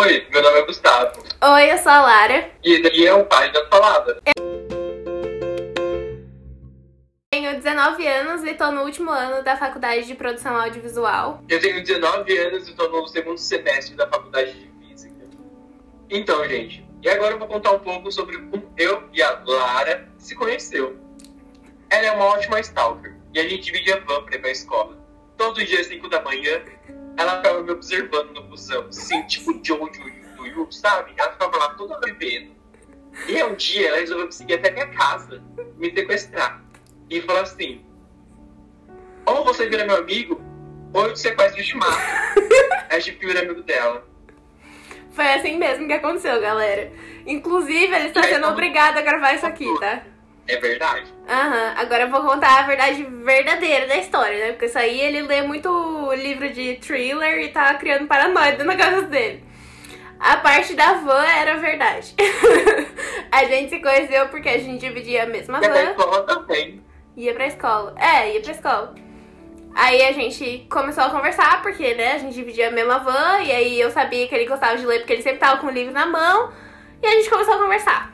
Oi, 0.00 0.26
meu 0.30 0.42
nome 0.42 0.60
é 0.60 0.62
Gustavo. 0.64 1.22
Oi, 1.42 1.72
eu 1.72 1.76
sou 1.76 1.92
a 1.92 2.00
Lara. 2.00 2.50
E 2.64 2.76
aqui 2.76 3.06
é 3.06 3.12
o 3.12 3.26
pai 3.26 3.52
da 3.52 3.68
falada. 3.68 4.18
Tenho 7.30 7.54
19 7.54 8.08
anos 8.08 8.42
e 8.44 8.54
tô 8.54 8.72
no 8.72 8.84
último 8.84 9.10
ano 9.10 9.44
da 9.44 9.58
faculdade 9.58 10.06
de 10.06 10.14
produção 10.14 10.56
audiovisual. 10.56 11.44
Eu 11.46 11.60
tenho 11.60 11.84
19 11.84 12.38
anos 12.38 12.66
e 12.66 12.74
tô 12.74 12.88
no 12.88 13.06
segundo 13.08 13.36
semestre 13.36 13.94
da 13.94 14.08
faculdade 14.08 14.54
de 14.54 14.70
física. 14.80 15.26
Então, 16.08 16.48
gente, 16.48 16.82
e 17.02 17.10
agora 17.10 17.34
eu 17.34 17.38
vou 17.38 17.48
contar 17.48 17.72
um 17.72 17.80
pouco 17.80 18.10
sobre 18.10 18.38
como 18.38 18.72
eu 18.78 19.06
e 19.12 19.22
a 19.22 19.42
Lara 19.44 20.08
se 20.16 20.34
conheceu. 20.34 20.96
Ela 21.90 22.06
é 22.06 22.12
uma 22.12 22.24
ótima 22.24 22.58
stalker 22.60 23.14
e 23.34 23.38
a 23.38 23.46
gente 23.46 23.64
dividia 23.64 24.00
van 24.00 24.22
pra 24.22 24.36
ir 24.36 24.38
pra 24.38 24.50
escola. 24.50 24.96
Todo 25.36 25.62
dia 25.62 25.78
às 25.78 25.88
5 25.88 26.08
da 26.08 26.22
manhã, 26.22 26.62
ela 27.16 27.36
ficava 27.38 27.62
me 27.62 27.70
observando 27.72 28.30
no 28.32 28.42
busão, 28.44 28.86
assim, 28.88 29.22
tipo 29.26 29.52
Jojo 29.64 29.90
do 30.36 30.46
Yu, 30.46 30.70
sabe? 30.72 31.12
Ela 31.16 31.32
ficava 31.32 31.56
lá 31.56 31.74
toda 31.74 31.98
bebendo. 32.00 32.52
E 33.28 33.42
um 33.42 33.54
dia 33.54 33.88
ela 33.88 33.98
resolveu 33.98 34.26
me 34.26 34.32
seguir 34.32 34.54
até 34.54 34.70
minha 34.70 34.86
casa, 34.88 35.42
me 35.76 35.92
sequestrar. 35.92 36.62
E 37.10 37.20
falou 37.22 37.42
assim: 37.42 37.84
ou 39.26 39.44
você 39.44 39.68
vira 39.68 39.84
meu 39.84 39.96
amigo, 39.96 40.40
ou 40.94 41.06
eu 41.06 41.12
te 41.12 41.20
sequestro 41.20 41.60
e 41.60 41.64
te 41.64 41.76
mato. 41.76 41.92
Aí 42.88 42.96
a 42.96 43.00
gente 43.00 43.18
vira 43.18 43.40
amigo 43.40 43.62
dela. 43.62 44.06
Foi 45.12 45.26
assim 45.34 45.58
mesmo 45.58 45.86
que 45.86 45.92
aconteceu, 45.92 46.40
galera. 46.40 46.92
Inclusive, 47.26 47.92
ele 47.94 48.06
está 48.08 48.20
É, 48.20 48.28
sendo 48.28 48.42
como- 48.42 48.52
obrigado 48.52 48.96
a 48.96 49.02
gravar 49.02 49.34
isso 49.34 49.44
aqui, 49.44 49.66
tá? 49.80 50.02
É 50.50 50.56
verdade? 50.58 51.04
Aham, 51.28 51.74
agora 51.76 52.02
eu 52.02 52.10
vou 52.10 52.22
contar 52.22 52.58
a 52.58 52.62
verdade 52.62 53.04
verdadeira 53.04 53.86
da 53.86 53.96
história, 53.96 54.38
né? 54.38 54.52
Porque 54.52 54.66
isso 54.66 54.78
aí 54.78 55.00
ele 55.00 55.22
lê 55.22 55.42
muito 55.42 56.12
livro 56.14 56.50
de 56.52 56.74
thriller 56.76 57.38
e 57.44 57.48
tá 57.50 57.72
criando 57.74 58.08
paranoia 58.08 58.56
na 58.64 58.76
cabeça 58.76 59.02
dele. 59.06 59.44
A 60.18 60.36
parte 60.38 60.74
da 60.74 60.94
van 60.94 61.24
era 61.24 61.56
verdade. 61.56 62.14
a 63.30 63.44
gente 63.44 63.70
se 63.70 63.80
conheceu 63.80 64.28
porque 64.28 64.48
a 64.48 64.58
gente 64.58 64.80
dividia 64.80 65.22
a 65.22 65.26
mesma 65.26 65.60
E 65.62 65.66
até 65.66 65.80
a 65.80 65.84
van. 65.84 65.90
escola 65.92 66.22
também. 66.24 66.82
Ia 67.16 67.32
pra 67.34 67.46
escola. 67.46 67.94
É, 67.96 68.34
ia 68.34 68.40
pra 68.40 68.50
escola. 68.52 68.94
Aí 69.74 70.02
a 70.02 70.12
gente 70.12 70.66
começou 70.68 71.04
a 71.04 71.10
conversar, 71.10 71.62
porque, 71.62 71.94
né, 71.94 72.14
a 72.14 72.18
gente 72.18 72.34
dividia 72.34 72.68
a 72.68 72.70
mesma 72.72 72.98
van, 72.98 73.38
e 73.44 73.52
aí 73.52 73.80
eu 73.80 73.90
sabia 73.92 74.26
que 74.26 74.34
ele 74.34 74.46
gostava 74.46 74.76
de 74.76 74.84
ler, 74.84 74.98
porque 74.98 75.12
ele 75.12 75.22
sempre 75.22 75.38
tava 75.38 75.60
com 75.60 75.68
o 75.68 75.70
livro 75.70 75.92
na 75.92 76.06
mão, 76.06 76.52
e 77.00 77.06
a 77.06 77.10
gente 77.12 77.30
começou 77.30 77.54
a 77.54 77.58
conversar. 77.58 78.12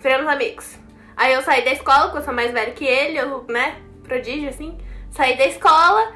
Viramos 0.00 0.28
amigos. 0.32 0.78
Aí 1.16 1.32
eu 1.32 1.42
saí 1.42 1.64
da 1.64 1.72
escola, 1.72 2.04
porque 2.04 2.18
eu 2.18 2.22
sou 2.24 2.34
mais 2.34 2.52
velho 2.52 2.72
que 2.74 2.84
ele, 2.84 3.18
eu, 3.18 3.44
né, 3.48 3.76
prodígio, 4.02 4.48
assim. 4.48 4.78
Saí 5.10 5.36
da 5.36 5.46
escola, 5.46 6.12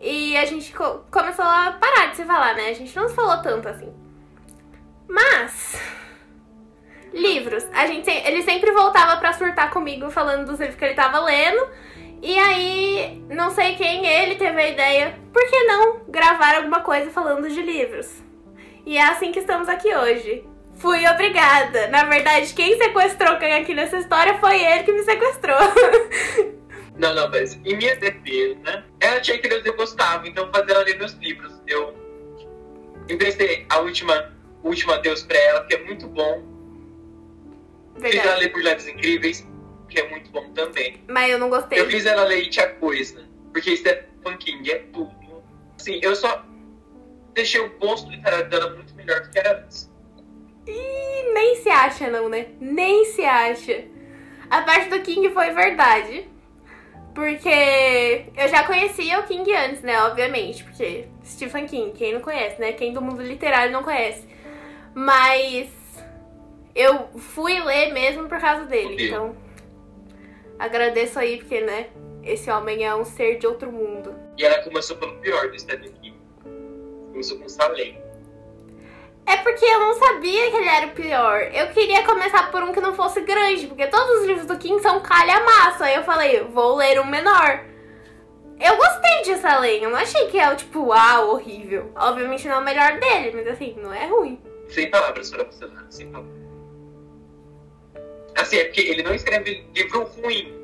e 0.00 0.36
a 0.36 0.44
gente 0.44 0.72
co- 0.72 1.04
começou 1.10 1.44
a 1.44 1.72
parar 1.80 2.10
de 2.10 2.16
se 2.16 2.24
falar, 2.24 2.54
né, 2.54 2.68
a 2.68 2.74
gente 2.74 2.94
não 2.94 3.08
se 3.08 3.14
falou 3.14 3.42
tanto, 3.42 3.68
assim. 3.68 3.92
Mas... 5.08 5.80
Livros. 7.12 7.66
A 7.72 7.86
gente, 7.86 8.10
ele 8.10 8.42
sempre 8.42 8.70
voltava 8.72 9.18
pra 9.18 9.32
surtar 9.32 9.70
comigo 9.70 10.10
falando 10.10 10.44
dos 10.44 10.60
livros 10.60 10.76
que 10.78 10.84
ele 10.84 10.94
tava 10.94 11.18
lendo. 11.20 11.66
E 12.20 12.38
aí, 12.38 13.24
não 13.30 13.50
sei 13.50 13.74
quem 13.74 14.06
ele 14.06 14.34
teve 14.34 14.60
a 14.60 14.68
ideia, 14.68 15.18
por 15.32 15.42
que 15.48 15.64
não 15.64 16.00
gravar 16.08 16.56
alguma 16.56 16.80
coisa 16.80 17.10
falando 17.10 17.48
de 17.48 17.62
livros? 17.62 18.22
E 18.84 18.98
é 18.98 19.02
assim 19.04 19.32
que 19.32 19.38
estamos 19.38 19.68
aqui 19.68 19.94
hoje. 19.94 20.44
Fui 20.76 21.06
obrigada. 21.08 21.88
Na 21.88 22.04
verdade, 22.04 22.52
quem 22.54 22.76
sequestrou 22.76 23.38
quem 23.38 23.54
aqui 23.54 23.74
nessa 23.74 23.98
história 23.98 24.38
foi 24.38 24.62
ele 24.62 24.84
que 24.84 24.92
me 24.92 25.02
sequestrou. 25.02 25.56
Não, 26.98 27.14
não, 27.14 27.30
mas 27.30 27.60
em 27.62 27.76
minha 27.76 27.94
defesa, 27.96 28.82
ela 29.00 29.20
tinha 29.20 29.38
que 29.38 29.46
ler 29.46 29.66
eu 29.66 29.76
gostava, 29.76 30.26
então 30.26 30.50
fazer 30.50 30.72
ela 30.72 30.82
ler 30.82 30.96
meus 30.96 31.12
livros. 31.12 31.52
Eu 31.66 31.94
emprestei 33.06 33.66
a 33.68 33.80
última, 33.80 34.34
última 34.62 34.98
Deus 35.00 35.22
pra 35.22 35.36
ela, 35.36 35.66
que 35.66 35.74
é 35.74 35.84
muito 35.84 36.08
bom. 36.08 36.42
Fiz 38.00 38.14
ela 38.14 38.36
ler 38.36 38.50
por 38.50 38.62
Leves 38.62 38.88
Incríveis, 38.88 39.46
que 39.90 40.00
é 40.00 40.08
muito 40.08 40.30
bom 40.30 40.50
também. 40.54 41.02
Mas 41.06 41.30
eu 41.30 41.38
não 41.38 41.50
gostei. 41.50 41.80
Eu 41.80 41.90
fiz 41.90 42.06
ela 42.06 42.24
ler 42.24 42.44
It 42.44 42.58
a 42.60 42.68
Coisa, 42.76 43.28
porque 43.52 43.76
Stephen 43.76 44.38
King 44.38 44.70
é 44.70 44.78
tudo. 44.90 45.14
Assim, 45.78 46.00
eu 46.02 46.16
só 46.16 46.46
deixei 47.34 47.60
o 47.60 47.78
gosto 47.78 48.10
literário 48.10 48.48
dela 48.48 48.70
muito 48.70 48.94
melhor 48.94 49.20
do 49.20 49.28
que 49.28 49.38
era 49.38 49.58
antes. 49.58 49.94
E 50.66 51.32
nem 51.32 51.56
se 51.56 51.68
acha, 51.68 52.10
não, 52.10 52.28
né? 52.28 52.48
Nem 52.60 53.04
se 53.06 53.24
acha. 53.24 53.84
A 54.50 54.62
parte 54.62 54.88
do 54.88 55.00
King 55.00 55.30
foi 55.30 55.50
verdade. 55.50 56.28
Porque 57.14 58.26
eu 58.36 58.48
já 58.48 58.64
conhecia 58.64 59.20
o 59.20 59.22
King 59.22 59.50
antes, 59.54 59.82
né? 59.82 59.98
Obviamente. 60.02 60.62
Porque 60.64 61.06
Stephen 61.24 61.66
King, 61.66 61.92
quem 61.92 62.12
não 62.12 62.20
conhece, 62.20 62.60
né? 62.60 62.72
Quem 62.72 62.92
do 62.92 63.00
mundo 63.00 63.22
literário 63.22 63.72
não 63.72 63.82
conhece. 63.82 64.26
Mas 64.94 65.68
eu 66.74 67.08
fui 67.18 67.58
ler 67.60 67.92
mesmo 67.92 68.28
por 68.28 68.38
causa 68.38 68.66
dele. 68.66 69.06
Então, 69.06 69.34
agradeço 70.58 71.18
aí, 71.18 71.38
porque, 71.38 71.60
né? 71.62 71.88
Esse 72.22 72.50
homem 72.50 72.84
é 72.84 72.94
um 72.94 73.04
ser 73.04 73.38
de 73.38 73.46
outro 73.46 73.72
mundo. 73.72 74.14
E 74.36 74.44
ela 74.44 74.62
começou 74.62 74.96
pelo 74.96 75.16
pior 75.18 75.50
do 75.50 75.58
Stephen 75.58 75.92
King. 75.92 76.18
Começou 77.12 77.38
com 77.38 77.48
Salem. 77.48 77.98
É 79.26 79.36
porque 79.38 79.64
eu 79.64 79.80
não 79.80 79.94
sabia 79.94 80.50
que 80.50 80.56
ele 80.56 80.68
era 80.68 80.86
o 80.86 80.92
pior. 80.92 81.42
Eu 81.52 81.68
queria 81.70 82.04
começar 82.04 82.50
por 82.52 82.62
um 82.62 82.72
que 82.72 82.80
não 82.80 82.94
fosse 82.94 83.20
grande, 83.22 83.66
porque 83.66 83.86
todos 83.88 84.20
os 84.20 84.26
livros 84.26 84.46
do 84.46 84.56
King 84.56 84.80
são 84.80 85.00
calha-massa. 85.00 85.86
Aí 85.86 85.96
eu 85.96 86.04
falei, 86.04 86.44
vou 86.44 86.76
ler 86.76 87.00
um 87.00 87.06
menor. 87.06 87.64
Eu 88.60 88.76
gostei 88.76 89.22
de 89.22 89.36
Salem, 89.36 89.82
eu 89.82 89.90
não 89.90 89.98
achei 89.98 90.28
que 90.28 90.38
é 90.38 90.50
o 90.50 90.56
tipo, 90.56 90.92
ah, 90.92 91.22
horrível. 91.22 91.90
Obviamente 91.96 92.46
não 92.48 92.56
é 92.56 92.58
o 92.58 92.64
melhor 92.64 92.98
dele, 92.98 93.32
mas 93.34 93.48
assim, 93.48 93.74
não 93.78 93.92
é 93.92 94.06
ruim. 94.06 94.40
Sem 94.68 94.90
palavras 94.90 95.30
para 95.30 95.44
você, 95.44 95.66
Lara, 95.66 95.86
sem 95.90 96.10
palavras. 96.10 96.36
Assim, 98.36 98.56
é 98.56 98.64
porque 98.64 98.80
ele 98.80 99.02
não 99.02 99.14
escreve 99.14 99.66
livro 99.74 100.04
ruim, 100.04 100.54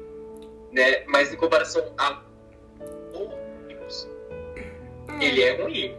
né? 0.72 1.04
Mas 1.06 1.32
em 1.32 1.36
comparação 1.36 1.82
a 1.98 2.22
outros, 3.12 4.08
ele 5.20 5.42
é 5.42 5.62
ruim. 5.62 5.96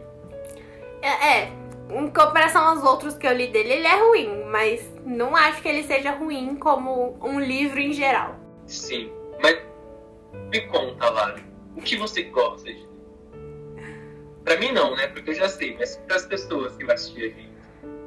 É, 1.02 1.38
é, 1.38 1.52
em 1.94 2.10
comparação 2.10 2.62
aos 2.62 2.82
outros 2.82 3.16
que 3.16 3.26
eu 3.26 3.32
li 3.32 3.46
dele, 3.48 3.74
ele 3.74 3.86
é 3.86 4.00
ruim, 4.00 4.44
mas 4.50 4.92
não 5.04 5.36
acho 5.36 5.62
que 5.62 5.68
ele 5.68 5.82
seja 5.82 6.10
ruim 6.12 6.56
como 6.56 7.16
um 7.22 7.38
livro 7.40 7.78
em 7.78 7.92
geral. 7.92 8.36
Sim. 8.66 9.12
Mas 9.42 9.58
me 10.50 10.60
conta, 10.68 11.10
Lara, 11.10 11.36
o 11.76 11.80
que 11.80 11.96
você 11.96 12.24
gosta 12.24 12.72
de? 12.72 12.88
Pra 14.44 14.56
mim 14.58 14.72
não, 14.72 14.94
né? 14.94 15.08
Porque 15.08 15.30
eu 15.30 15.34
já 15.34 15.48
sei, 15.48 15.76
mas 15.78 15.96
para 16.06 16.16
as 16.16 16.26
pessoas 16.26 16.76
que 16.76 16.84
vão 16.84 16.94
assistir 16.94 17.24
a 17.24 17.28
gente. 17.28 17.54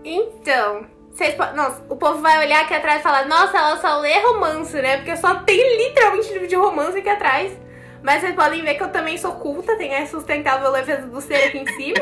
Então, 0.04 0.86
vocês 1.10 1.36
Nossa, 1.56 1.84
o 1.90 1.96
povo 1.96 2.22
vai 2.22 2.46
olhar 2.46 2.64
aqui 2.64 2.74
atrás 2.74 3.00
e 3.00 3.04
falar, 3.04 3.26
nossa, 3.26 3.58
ela 3.58 3.78
só 3.78 4.00
lê 4.00 4.20
romance, 4.20 4.80
né? 4.80 4.98
Porque 4.98 5.16
só 5.18 5.36
tem 5.44 5.78
literalmente 5.78 6.32
livro 6.32 6.48
de 6.48 6.56
romance 6.56 6.98
aqui 6.98 7.10
atrás. 7.10 7.67
Mas 8.04 8.22
vocês 8.22 8.36
podem 8.36 8.64
ver 8.64 8.76
que 8.76 8.84
eu 8.84 8.90
também 8.90 9.18
sou 9.18 9.34
culta, 9.36 9.76
tem 9.76 9.96
a 9.96 10.06
sustentável 10.06 10.72
leveza 10.72 11.08
do 11.08 11.20
ser 11.20 11.36
aqui 11.36 11.58
em 11.60 11.68
cima. 11.68 11.96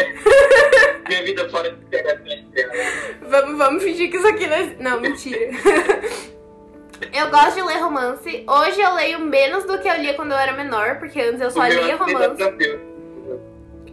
Minha 1.07 1.23
vida 1.23 1.50
fora 1.50 1.72
de 1.72 1.85
dela. 1.85 2.73
vamos, 3.22 3.57
vamos 3.57 3.83
fingir 3.83 4.09
que 4.09 4.17
isso 4.17 4.28
aqui 4.28 4.47
não. 4.47 4.55
é- 4.55 4.75
Não, 4.79 5.01
mentira. 5.01 5.39
eu 7.13 7.29
gosto 7.29 7.55
de 7.55 7.61
ler 7.61 7.78
romance. 7.78 8.45
Hoje 8.47 8.81
eu 8.81 8.94
leio 8.95 9.19
menos 9.19 9.63
do 9.66 9.79
que 9.79 9.88
eu 9.88 9.95
lia 9.97 10.13
quando 10.16 10.31
eu 10.31 10.38
era 10.38 10.53
menor, 10.53 10.97
porque 11.00 11.19
antes 11.22 11.41
eu 11.41 11.51
só 11.51 11.61
O 11.61 11.67
lia 11.67 11.95
romance. 11.95 12.44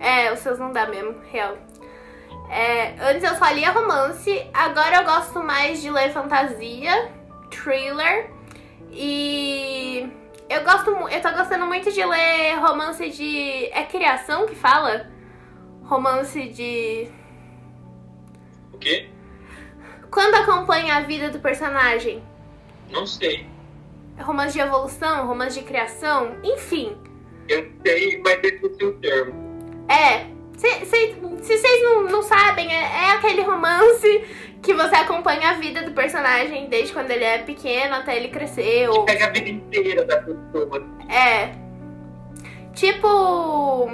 É, 0.01 0.33
os 0.33 0.41
seus 0.41 0.59
não 0.59 0.73
dá 0.73 0.87
mesmo, 0.87 1.15
real. 1.31 1.57
É, 2.51 2.95
antes 3.11 3.23
eu 3.23 3.35
só 3.37 3.51
lia 3.51 3.71
romance, 3.71 4.45
agora 4.53 4.97
eu 4.97 5.05
gosto 5.05 5.43
mais 5.43 5.81
de 5.81 5.91
ler 5.91 6.13
fantasia, 6.13 7.09
thriller 7.51 8.31
e 8.91 10.07
eu 10.53 10.65
gosto, 10.65 10.91
eu 10.91 11.23
tô 11.23 11.31
gostando 11.33 11.67
muito 11.67 11.91
de 11.91 12.05
ler 12.05 12.57
romance 12.61 13.09
de 13.11 13.67
é 13.73 13.85
criação 13.85 14.47
que 14.47 14.55
fala? 14.55 15.11
Romance 15.85 16.49
de 16.49 17.09
O 18.73 18.79
quê? 18.79 19.09
quando 20.13 20.35
acompanha 20.35 20.97
a 20.97 21.01
vida 21.01 21.31
do 21.31 21.41
personagem. 21.41 22.23
Não 22.91 23.07
sei. 23.07 23.47
Romance 24.21 24.53
de 24.53 24.61
evolução, 24.61 25.27
romance 25.27 25.59
de 25.59 25.65
criação, 25.65 26.37
enfim. 26.45 26.97
Eu 27.49 27.73
sei, 27.85 28.21
mas 28.23 28.39
esqueci 28.45 28.85
o 28.85 28.93
termo. 28.99 29.35
É, 29.89 30.27
se, 30.57 30.69
se, 30.85 31.17
se 31.43 31.59
vocês 31.59 31.83
não, 31.83 32.03
não 32.05 32.23
sabem, 32.23 32.73
é, 32.73 32.83
é 32.83 33.11
aquele 33.13 33.43
romance 33.43 34.25
que 34.63 34.73
você 34.75 34.95
acompanha 34.95 35.51
a 35.51 35.55
vida 35.55 35.83
do 35.83 35.91
personagem 35.93 36.69
desde 36.69 36.93
quando 36.93 37.11
ele 37.11 37.25
é 37.25 37.39
pequeno 37.39 37.95
até 37.97 38.17
ele 38.17 38.29
crescer. 38.29 38.89
Ou, 38.89 39.05
Pega 39.05 39.27
a 39.27 39.31
vida 39.31 39.49
inteira 39.49 40.05
da 40.05 40.19
pessoa. 40.19 40.87
é. 41.11 41.53
Tipo. 42.75 43.91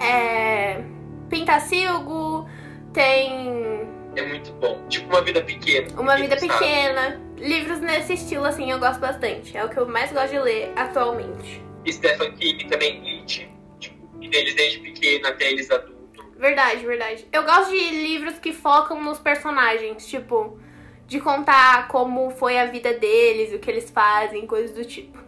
É. 0.00 0.82
Pintacilgo, 1.28 2.48
tem 2.92 3.86
É 4.16 4.22
muito 4.26 4.52
bom. 4.54 4.86
Tipo 4.88 5.08
uma 5.08 5.22
vida 5.22 5.42
pequena. 5.42 5.88
Uma 6.00 6.16
Vida. 6.16 6.36
Pequena. 6.36 7.20
Livros 7.36 7.80
nesse 7.80 8.14
estilo, 8.14 8.44
assim, 8.46 8.70
eu 8.70 8.78
gosto 8.78 9.00
bastante. 9.00 9.56
É 9.56 9.64
o 9.64 9.68
que 9.68 9.76
eu 9.76 9.86
mais 9.86 10.12
gosto 10.12 10.30
de 10.30 10.38
ler 10.38 10.72
atualmente. 10.76 11.60
Stephen 11.86 12.32
King 12.36 12.64
também, 12.66 13.20
It. 13.20 13.50
Tipo, 13.78 13.96
e 14.20 14.28
deles 14.28 14.54
desde 14.54 14.78
pequeno 14.78 15.26
até 15.26 15.50
eles 15.50 15.70
adultos. 15.70 15.93
Verdade, 16.36 16.84
verdade. 16.84 17.28
Eu 17.32 17.44
gosto 17.44 17.70
de 17.70 17.90
livros 17.90 18.38
que 18.38 18.52
focam 18.52 19.02
nos 19.02 19.18
personagens, 19.18 20.06
tipo, 20.06 20.58
de 21.06 21.20
contar 21.20 21.88
como 21.88 22.30
foi 22.30 22.58
a 22.58 22.66
vida 22.66 22.92
deles, 22.94 23.52
o 23.52 23.58
que 23.58 23.70
eles 23.70 23.90
fazem, 23.90 24.46
coisas 24.46 24.74
do 24.74 24.84
tipo. 24.84 25.18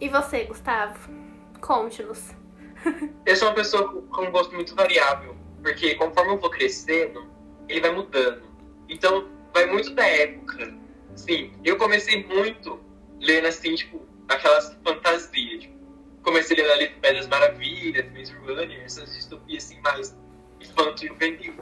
E 0.00 0.08
você, 0.08 0.44
Gustavo? 0.44 1.10
Conte-nos. 1.60 2.30
Eu 3.26 3.36
sou 3.36 3.48
uma 3.48 3.54
pessoa 3.54 4.02
com 4.02 4.22
um 4.22 4.30
gosto 4.30 4.54
muito 4.54 4.74
variável, 4.74 5.36
porque 5.62 5.94
conforme 5.96 6.32
eu 6.32 6.38
vou 6.38 6.48
crescendo, 6.48 7.30
ele 7.68 7.80
vai 7.80 7.90
mudando. 7.92 8.42
Então, 8.88 9.28
vai 9.52 9.66
muito 9.66 9.90
da 9.90 10.06
época. 10.06 10.74
Sim, 11.14 11.52
eu 11.62 11.76
comecei 11.76 12.24
muito 12.24 12.80
lendo 13.20 13.46
assim, 13.46 13.74
tipo, 13.74 14.00
aquelas 14.26 14.74
fantasias. 14.82 15.62
Tipo, 15.62 15.79
comecei 16.70 16.76
lendo 16.76 16.82
ali 16.82 16.88
Pedras 17.00 17.26
Maravilhas, 17.26 18.30
Runner, 18.30 18.82
essas 18.84 19.14
distopias 19.14 19.64
assim, 19.64 19.80
mais 19.80 20.16
infantil 20.60 21.08
juvenil. 21.08 21.54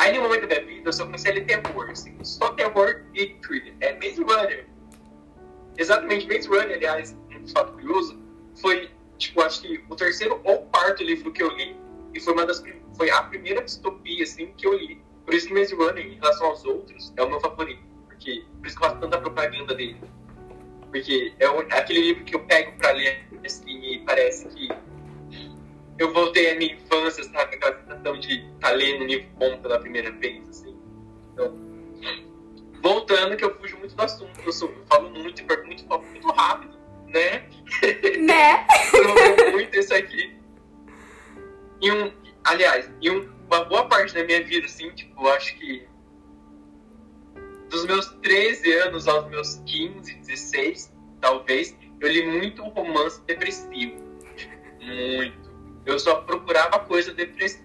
Aí, 0.00 0.16
no 0.16 0.22
momento 0.22 0.46
da 0.46 0.60
minha 0.60 0.66
vida, 0.66 0.88
eu 0.88 0.92
só 0.92 1.04
comecei 1.04 1.32
a 1.32 1.34
ler 1.34 1.44
terror, 1.44 1.90
assim, 1.90 2.16
só 2.22 2.52
terror 2.52 3.02
e 3.14 3.26
thriller. 3.42 3.74
É 3.80 3.94
Maze 3.94 4.22
Runner. 4.22 4.66
Exatamente, 5.76 6.26
Maze 6.26 6.48
Runner, 6.48 6.76
aliás, 6.76 7.16
um 7.30 7.48
fato 7.48 7.72
curioso, 7.72 8.18
foi, 8.60 8.90
tipo, 9.18 9.40
acho 9.42 9.62
que 9.62 9.84
o 9.88 9.96
terceiro 9.96 10.40
ou 10.44 10.66
quarto 10.66 11.02
livro 11.02 11.32
que 11.32 11.42
eu 11.42 11.50
li. 11.56 11.76
E 12.14 12.20
foi 12.20 12.32
uma 12.32 12.46
das 12.46 12.62
foi 12.96 13.10
a 13.10 13.22
primeira 13.24 13.62
distopia, 13.62 14.22
assim, 14.22 14.52
que 14.56 14.66
eu 14.66 14.74
li. 14.74 15.00
Por 15.24 15.34
isso 15.34 15.48
que 15.48 15.54
Maze 15.54 15.74
Runner, 15.74 16.06
em 16.06 16.14
relação 16.14 16.46
aos 16.46 16.64
outros, 16.64 17.12
é 17.16 17.22
o 17.22 17.28
meu 17.28 17.40
favorito. 17.40 17.82
Porque, 18.06 18.44
por 18.58 18.66
isso 18.66 18.76
que 18.78 18.84
eu 18.84 18.88
faço 18.88 19.00
tanta 19.00 19.18
propaganda 19.18 19.74
dele. 19.74 20.00
Porque 20.90 21.34
é 21.38 21.46
aquele 21.76 22.00
livro 22.00 22.24
que 22.24 22.34
eu 22.34 22.40
pego 22.40 22.72
pra 22.78 22.92
ler, 22.92 23.26
assim, 23.44 23.94
e 23.94 23.98
parece 24.04 24.48
que 24.48 24.68
eu 25.98 26.12
voltei 26.12 26.52
à 26.52 26.56
minha 26.56 26.74
infância, 26.74 27.24
sabe? 27.24 27.56
Aquela 27.56 27.76
sensação 27.80 28.18
de 28.18 28.34
estar 28.34 28.68
tá 28.68 28.70
lendo 28.70 29.04
um 29.04 29.06
livro 29.06 29.28
bom 29.36 29.58
pela 29.58 29.78
primeira 29.80 30.10
vez, 30.12 30.48
assim. 30.48 30.76
Então, 31.32 31.54
voltando, 32.82 33.36
que 33.36 33.44
eu 33.44 33.54
fujo 33.58 33.76
muito 33.78 33.94
do 33.94 34.02
assunto. 34.02 34.40
Eu, 34.44 34.52
sou, 34.52 34.70
eu 34.70 34.86
falo 34.86 35.10
muito, 35.10 35.42
eu 35.42 35.66
muito, 35.66 35.84
falo 35.86 36.02
muito 36.04 36.28
rápido, 36.28 36.78
né? 37.08 37.48
Né? 38.18 38.66
eu 39.44 39.52
muito 39.52 39.76
isso 39.76 39.94
aqui. 39.94 40.38
E 41.80 41.92
um, 41.92 42.12
aliás, 42.44 42.90
e 43.00 43.10
um, 43.10 43.28
uma 43.46 43.64
boa 43.64 43.86
parte 43.88 44.14
da 44.14 44.24
minha 44.24 44.42
vida, 44.42 44.66
assim, 44.66 44.90
tipo, 44.90 45.20
eu 45.20 45.32
acho 45.32 45.54
que 45.56 45.86
dos 47.68 47.84
meus 47.86 48.06
13 48.22 48.72
anos 48.74 49.08
aos 49.08 49.28
meus 49.28 49.62
15, 49.66 50.14
16, 50.14 50.92
talvez, 51.20 51.76
eu 52.00 52.08
li 52.08 52.26
muito 52.26 52.62
romance 52.62 53.20
depressivo. 53.26 53.96
Muito. 54.80 55.48
Eu 55.84 55.98
só 55.98 56.16
procurava 56.22 56.80
coisa 56.80 57.12
depressiva. 57.14 57.62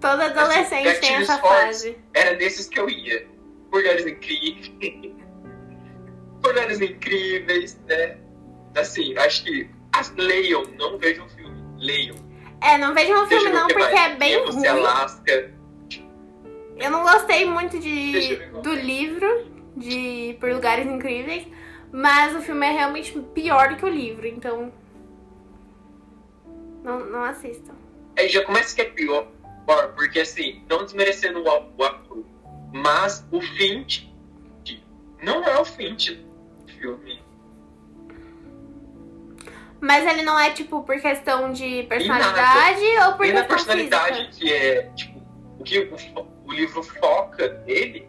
Todo 0.00 0.20
adolescente 0.20 0.88
assim, 0.88 1.00
tem 1.00 1.14
essa 1.16 1.38
fase. 1.38 1.98
Era 2.14 2.34
desses 2.36 2.68
que 2.68 2.78
eu 2.78 2.88
ia. 2.88 3.26
Mulheres 3.72 4.06
incríveis. 4.06 4.72
Mulheres 6.44 6.80
incríveis, 6.80 7.78
né? 7.88 8.18
Assim, 8.76 9.16
acho 9.18 9.44
que 9.44 9.68
as 9.92 10.14
leiam, 10.14 10.64
não 10.78 10.98
vejam 10.98 11.26
o 11.26 11.28
filme. 11.30 11.56
Leiam. 11.78 12.16
É, 12.62 12.78
não 12.78 12.94
vejam 12.94 13.24
o 13.24 13.26
filme 13.26 13.50
não, 13.50 13.66
porque 13.66 13.96
é 13.96 14.14
bem 14.16 14.38
ruim. 14.44 14.66
Alaska, 14.66 15.50
eu 16.76 16.90
não 16.90 17.02
gostei 17.02 17.44
muito 17.44 17.78
de, 17.78 18.36
do 18.62 18.74
livro, 18.74 19.46
de 19.76 20.36
Por 20.40 20.52
Lugares 20.52 20.86
Incríveis, 20.86 21.46
mas 21.92 22.34
o 22.34 22.40
filme 22.40 22.66
é 22.66 22.72
realmente 22.72 23.18
pior 23.34 23.70
do 23.70 23.76
que 23.76 23.84
o 23.84 23.88
livro, 23.88 24.26
então. 24.26 24.72
Não, 26.82 27.00
não 27.06 27.24
assistam. 27.24 27.74
Aí 28.16 28.28
já 28.28 28.44
começa 28.44 28.74
que 28.74 28.80
é 28.80 28.84
pior, 28.84 29.26
porque 29.96 30.20
assim, 30.20 30.62
não 30.68 30.84
desmerecendo 30.84 31.40
o, 31.40 31.72
o 31.76 31.84
ator, 31.84 32.24
mas 32.72 33.26
o 33.30 33.40
Finch 33.40 34.14
não 35.22 35.42
é 35.42 35.58
o 35.58 35.64
Finch 35.64 36.14
do 36.14 36.72
filme. 36.72 37.20
Mas 39.80 40.06
ele 40.06 40.22
não 40.22 40.38
é, 40.38 40.50
tipo, 40.50 40.82
por 40.82 41.00
questão 41.00 41.52
de 41.52 41.82
personalidade 41.84 42.84
ou 43.06 43.14
por 43.14 43.26
e 43.26 43.32
questão 43.32 43.42
na 43.42 43.44
personalidade, 43.44 44.26
física? 44.26 44.36
que 44.36 44.52
é, 44.52 44.82
tipo, 44.94 45.22
o 45.58 45.64
que 45.64 45.78
o, 45.80 46.35
o 46.46 46.52
livro 46.52 46.82
foca 46.82 47.62
nele 47.66 48.08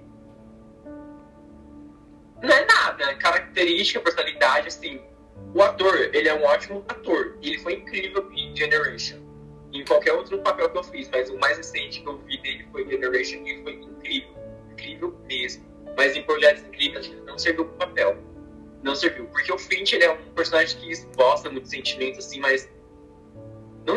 não 2.42 2.54
é 2.54 2.66
nada, 2.66 3.04
é 3.04 3.16
característica, 3.16 4.00
personalidade, 4.00 4.68
assim. 4.68 5.02
O 5.54 5.62
ator, 5.62 6.10
ele 6.14 6.28
é 6.28 6.34
um 6.34 6.44
ótimo 6.44 6.86
ator. 6.88 7.38
Ele 7.42 7.58
foi 7.60 7.74
incrível 7.74 8.30
em 8.32 8.56
Generation. 8.56 9.18
Em 9.74 9.84
qualquer 9.84 10.14
outro 10.14 10.38
papel 10.40 10.70
que 10.70 10.78
eu 10.78 10.84
fiz, 10.84 11.10
mas 11.10 11.30
o 11.30 11.38
mais 11.38 11.58
recente 11.58 12.02
que 12.02 12.08
eu 12.08 12.18
vi 12.20 12.38
dele 12.42 12.68
foi 12.72 12.88
Generation 12.88 13.46
e 13.46 13.64
foi 13.64 13.74
incrível. 13.74 14.36
Incrível 14.72 15.20
mesmo. 15.28 15.66
Mas 15.98 16.16
em 16.16 16.24
Projetos 16.24 16.64
Incríveis, 16.64 17.08
ele 17.08 17.22
não 17.22 17.38
serviu 17.40 17.66
pro 17.66 17.88
papel. 17.88 18.18
Não 18.84 18.96
serviu. 18.96 19.26
Porque 19.28 19.52
o 19.52 19.58
Finch, 19.58 19.94
ele 19.94 20.04
é 20.04 20.12
um 20.12 20.18
personagem 20.34 20.80
que 20.80 20.92
esboça 20.92 21.50
muito 21.50 21.68
sentimento, 21.68 22.20
assim, 22.20 22.40
mas 22.40 22.70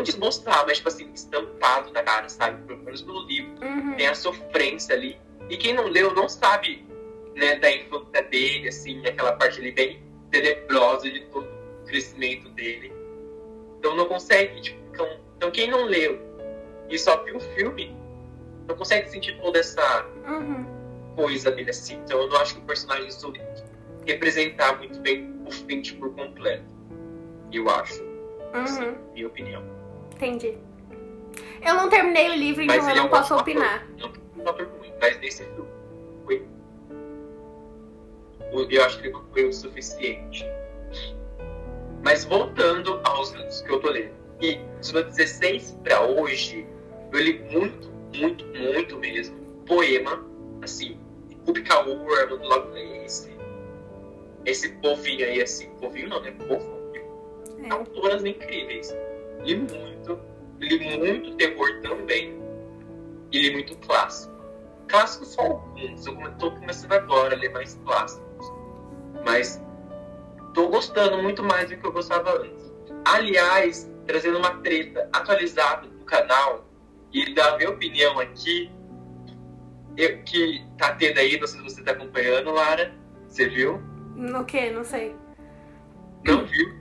não 0.01 0.03
desmostrar, 0.03 0.65
mas 0.65 0.77
tipo 0.77 0.89
assim, 0.89 1.09
estampado 1.13 1.91
na 1.91 2.03
cara, 2.03 2.27
sabe? 2.27 2.65
Pelo 2.65 2.83
menos 2.83 3.03
no 3.03 3.25
livro. 3.27 3.51
Uhum. 3.61 3.95
Tem 3.95 4.07
a 4.07 4.15
sofrência 4.15 4.95
ali. 4.95 5.17
E 5.49 5.57
quem 5.57 5.73
não 5.73 5.87
leu 5.87 6.13
não 6.13 6.27
sabe, 6.27 6.85
né, 7.35 7.55
da 7.57 7.71
infância 7.71 8.23
dele, 8.23 8.67
assim, 8.67 9.05
aquela 9.05 9.33
parte 9.33 9.59
ali 9.59 9.71
bem 9.71 10.03
tenebrosa 10.31 11.09
de 11.09 11.21
todo 11.25 11.45
o 11.45 11.85
crescimento 11.85 12.49
dele. 12.49 12.91
Então 13.77 13.95
não 13.95 14.07
consegue, 14.07 14.59
tipo, 14.61 14.79
então, 14.91 15.07
então 15.37 15.51
quem 15.51 15.69
não 15.69 15.85
leu 15.85 16.19
e 16.89 16.97
só 16.97 17.23
viu 17.23 17.37
o 17.37 17.39
filme, 17.39 17.95
não 18.67 18.75
consegue 18.75 19.09
sentir 19.09 19.39
toda 19.41 19.59
essa 19.59 20.05
uhum. 20.27 20.65
coisa 21.15 21.51
dele 21.51 21.69
assim. 21.69 21.95
Então 22.03 22.19
eu 22.21 22.29
não 22.29 22.37
acho 22.37 22.55
que 22.55 22.61
o 22.61 22.65
personagem 22.65 23.09
soube 23.11 23.41
representar 24.05 24.77
muito 24.77 24.99
bem 24.99 25.41
o 25.45 25.51
Finch 25.51 25.95
por 25.95 26.13
completo. 26.15 26.71
Eu 27.51 27.69
acho. 27.69 28.01
Uhum. 28.03 28.61
Assim, 28.61 28.95
minha 29.13 29.27
opinião. 29.27 29.80
Entendi. 30.21 30.55
Eu 31.65 31.73
não 31.73 31.89
terminei 31.89 32.29
o 32.29 32.35
livro, 32.35 32.61
então 32.61 32.75
eu 32.75 32.83
não 32.83 32.91
é 32.91 33.01
um 33.01 33.09
posso 33.09 33.35
opinar. 33.35 33.87
Não 33.97 34.07
é 34.45 34.63
um 34.63 34.77
ruim, 34.77 34.93
mas 35.01 35.19
nesse 35.19 35.43
filme 35.43 35.67
foi. 36.25 36.45
Eu 38.69 38.85
acho 38.85 39.01
que 39.01 39.09
não 39.09 39.23
foi 39.33 39.45
o 39.45 39.51
suficiente. 39.51 40.45
Mas 42.03 42.23
voltando 42.23 43.01
aos 43.03 43.31
livros 43.31 43.61
que 43.61 43.71
eu 43.71 43.79
tô 43.79 43.89
lendo. 43.89 44.11
E 44.39 44.57
dos 44.79 44.91
meus 44.91 45.05
16 45.07 45.79
pra 45.83 46.01
hoje, 46.01 46.67
eu 47.11 47.19
li 47.19 47.39
muito, 47.51 47.91
muito, 48.15 48.45
muito 48.45 48.97
mesmo. 48.99 49.35
Poema, 49.65 50.23
assim, 50.61 50.99
Ruby 51.47 51.63
Kaur, 51.63 51.97
Lovelace, 52.29 53.35
esse 54.45 54.69
povinho 54.73 55.25
aí, 55.25 55.41
assim, 55.41 55.69
povinho 55.79 56.09
não, 56.09 56.21
né? 56.21 56.31
Povo. 56.47 56.79
É. 57.63 57.69
Autoras 57.71 58.23
incríveis 58.23 58.95
li 59.43 59.55
muito, 59.55 60.19
li 60.59 60.97
muito 60.97 61.35
terror 61.35 61.81
também. 61.81 62.39
E 63.31 63.39
li 63.39 63.53
muito 63.53 63.75
clássico. 63.77 64.31
Clássicos 64.87 65.29
só 65.29 65.41
alguns, 65.41 66.05
eu 66.05 66.27
estou 66.27 66.51
começando 66.51 66.91
agora 66.91 67.35
a 67.35 67.39
ler 67.39 67.51
mais 67.51 67.79
clássicos. 67.85 68.51
Mas 69.25 69.63
estou 70.47 70.69
gostando 70.69 71.21
muito 71.21 71.43
mais 71.43 71.69
do 71.69 71.77
que 71.77 71.85
eu 71.85 71.91
gostava 71.91 72.41
antes. 72.41 72.71
Aliás, 73.05 73.89
trazendo 74.05 74.37
uma 74.37 74.55
treta 74.57 75.09
atualizada 75.13 75.87
do 75.87 76.05
canal 76.05 76.65
e 77.13 77.33
da 77.33 77.57
minha 77.57 77.69
opinião 77.69 78.19
aqui, 78.19 78.71
eu, 79.97 80.21
que 80.23 80.65
tá 80.77 80.93
tendo 80.95 81.19
aí, 81.19 81.39
não 81.39 81.47
sei 81.47 81.59
se 81.59 81.63
você 81.63 81.83
tá 81.83 81.91
acompanhando, 81.91 82.51
Lara. 82.51 82.93
Você 83.27 83.47
viu? 83.47 83.81
No 84.15 84.43
que? 84.45 84.69
Não 84.71 84.83
sei. 84.83 85.15
Não 86.25 86.45
viu? 86.45 86.80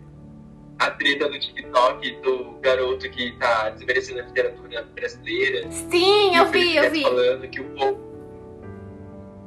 A 0.80 0.90
treta 0.92 1.28
do 1.28 1.38
TikTok 1.38 2.10
do 2.22 2.58
garoto 2.62 3.08
que 3.10 3.32
tá 3.32 3.68
desmerecendo 3.68 4.20
a 4.20 4.22
literatura 4.22 4.82
brasileira. 4.94 5.70
Sim, 5.70 6.34
eu 6.34 6.46
vi, 6.46 6.76
eu 6.76 6.90
vi. 6.90 7.02
Falando 7.02 7.48
que 7.48 7.60
o 7.60 7.64
povo 7.74 8.10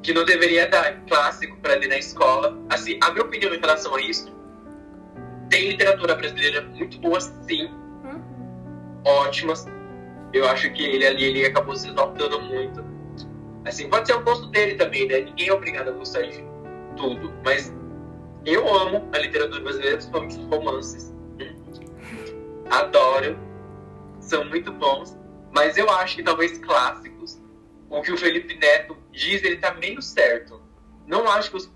que 0.04 0.14
não 0.14 0.24
deveria 0.26 0.68
dar 0.68 1.02
clássico 1.08 1.58
para 1.58 1.76
ler 1.76 1.88
na 1.88 1.98
escola. 1.98 2.56
Assim, 2.70 3.00
a 3.02 3.10
minha 3.12 3.24
opinião 3.24 3.54
em 3.54 3.60
relação 3.60 3.96
a 3.96 4.02
isso, 4.02 4.32
tem 5.50 5.70
literatura 5.70 6.14
brasileira 6.14 6.62
muito 6.62 7.00
boa, 7.00 7.20
sim. 7.20 7.66
Hum. 8.06 8.22
Ótimas. 9.04 9.66
Eu 10.34 10.48
acho 10.50 10.72
que 10.74 10.84
ele 10.84 11.06
ali 11.06 11.24
ele 11.24 11.46
acabou 11.46 11.76
se 11.76 11.90
exaltando 11.90 12.42
muito. 12.42 12.84
Assim, 13.66 13.90
pode 13.90 14.08
ser 14.08 14.16
o 14.16 14.24
gosto 14.24 14.48
dele 14.48 14.76
também, 14.76 15.08
né? 15.08 15.22
Ninguém 15.22 15.48
é 15.48 15.54
obrigado 15.54 15.88
a 15.88 15.92
gostar 15.94 16.22
de 16.24 16.44
tudo. 16.96 17.34
Mas 17.44 17.74
eu 18.46 18.68
amo 18.68 19.10
a 19.14 19.18
literatura 19.18 19.62
brasileira, 19.62 19.96
principalmente 19.96 20.38
os 20.38 20.46
romances 20.46 21.13
adoro, 22.70 23.38
são 24.20 24.46
muito 24.46 24.72
bons, 24.72 25.18
mas 25.54 25.78
eu 25.78 25.90
acho 25.90 26.16
que 26.16 26.24
talvez 26.24 26.58
clássicos, 26.58 27.42
o 27.90 28.02
que 28.02 28.12
o 28.12 28.18
Felipe 28.18 28.56
Neto 28.56 28.98
diz, 29.12 29.44
ele 29.44 29.58
tá 29.58 29.74
meio 29.76 30.02
certo. 30.02 30.62
Não 31.06 31.30
acho 31.30 31.52
que 31.52 31.58
os 31.58 31.72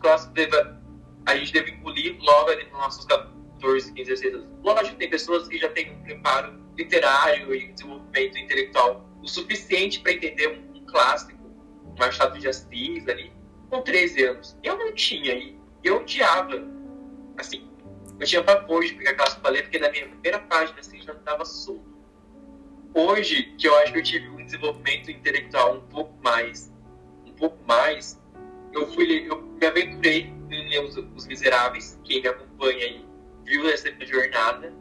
clássicos 0.00 0.34
deva, 0.34 0.82
a 1.26 1.36
gente 1.36 1.52
deve 1.52 1.70
engolir 1.72 2.16
logo 2.20 2.50
ali 2.50 2.64
nos 2.64 2.72
nossos 2.72 3.04
14, 3.04 3.92
15, 3.92 4.10
16 4.10 4.34
anos. 4.34 4.48
Lógico, 4.62 4.96
tem 4.96 5.08
pessoas 5.08 5.46
que 5.46 5.58
já 5.58 5.68
têm 5.68 5.92
um 5.92 6.02
preparo 6.02 6.60
literário 6.76 7.54
e 7.54 7.72
desenvolvimento 7.72 8.38
intelectual 8.38 9.08
o 9.22 9.28
suficiente 9.28 10.00
para 10.00 10.12
entender 10.12 10.48
um, 10.48 10.78
um 10.78 10.86
clássico, 10.86 11.40
um 11.86 11.94
Machado 11.98 12.38
de 12.38 12.48
Assis 12.48 13.08
ali, 13.08 13.32
com 13.70 13.82
13 13.82 14.24
anos. 14.24 14.58
Eu 14.62 14.76
não 14.76 14.92
tinha, 14.94 15.34
e 15.34 15.58
eu 15.84 15.98
odiava. 15.98 16.60
Assim, 17.38 17.68
eu 18.22 18.26
tinha 18.26 18.42
pavor 18.44 18.84
de 18.84 18.94
pegar 18.94 19.14
para 19.14 19.50
ler, 19.50 19.62
porque 19.62 19.80
na 19.80 19.90
minha 19.90 20.06
primeira 20.06 20.38
página 20.38 20.78
assim, 20.78 21.00
já 21.02 21.12
estava 21.12 21.44
solto. 21.44 21.90
Hoje, 22.94 23.54
que 23.58 23.66
eu 23.66 23.76
acho 23.78 23.92
que 23.92 23.98
eu 23.98 24.02
tive 24.02 24.28
um 24.28 24.44
desenvolvimento 24.44 25.10
intelectual 25.10 25.76
um 25.76 25.80
pouco 25.88 26.16
mais, 26.22 26.72
um 27.26 27.32
pouco 27.32 27.58
mais, 27.66 28.22
eu 28.72 28.86
fui 28.92 29.28
eu 29.28 29.42
me 29.42 29.66
aventurei 29.66 30.32
em 30.50 30.68
ler 30.68 30.84
os, 30.84 30.96
os 30.96 31.26
Miseráveis, 31.26 31.98
quem 32.04 32.22
me 32.22 32.28
acompanha 32.28 32.84
aí 32.84 33.04
viu 33.44 33.68
essa 33.68 33.90
jornada. 34.04 34.72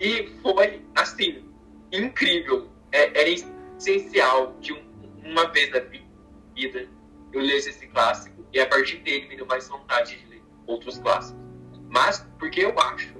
E 0.00 0.26
foi, 0.42 0.82
assim, 0.96 1.44
incrível. 1.92 2.68
É, 2.90 3.20
era 3.20 3.28
essencial 3.28 4.56
que 4.60 4.72
um, 4.72 4.82
uma 5.24 5.46
vez 5.52 5.70
na 5.70 5.78
vida 5.78 6.88
eu 7.32 7.40
lesse 7.40 7.70
esse 7.70 7.86
clássico 7.86 8.44
e 8.52 8.58
a 8.58 8.66
partir 8.66 8.96
dele 8.98 9.28
me 9.28 9.36
deu 9.36 9.46
mais 9.46 9.68
vontade 9.68 10.16
de 10.16 10.29
outros 10.70 10.98
clássicos. 10.98 11.40
Mas 11.88 12.26
porque 12.38 12.60
eu 12.60 12.78
acho 12.78 13.14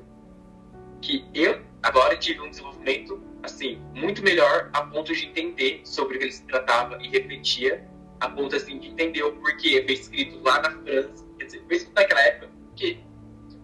que 1.02 1.26
eu 1.34 1.60
agora 1.82 2.16
tive 2.16 2.40
um 2.40 2.50
desenvolvimento 2.50 3.22
assim 3.42 3.80
muito 3.94 4.22
melhor 4.22 4.70
a 4.72 4.82
ponto 4.82 5.14
de 5.14 5.26
entender 5.26 5.80
sobre 5.84 6.16
o 6.16 6.18
que 6.18 6.24
ele 6.26 6.32
se 6.32 6.44
tratava 6.46 6.98
e 7.02 7.08
refletia 7.08 7.88
a 8.20 8.28
ponto 8.28 8.54
assim 8.54 8.78
de 8.78 8.88
entender 8.88 9.22
o 9.22 9.32
porquê 9.32 9.82
foi 9.84 9.94
escrito 9.94 10.42
lá 10.42 10.60
na 10.60 10.70
França, 10.70 11.26
quer 11.38 11.44
dizer, 11.46 11.64
foi 11.66 11.76
escrito 11.76 11.94
naquela 11.94 12.20
época 12.20 12.50
que 12.76 13.00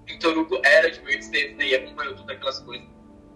Victor 0.07 0.37
Hugo 0.37 0.61
era 0.65 0.91
de 0.91 1.01
1800 1.01 1.57
né, 1.57 1.69
e 1.69 1.75
acompanhou 1.75 2.15
todas 2.15 2.37
aquelas 2.37 2.61
coisas, 2.61 2.87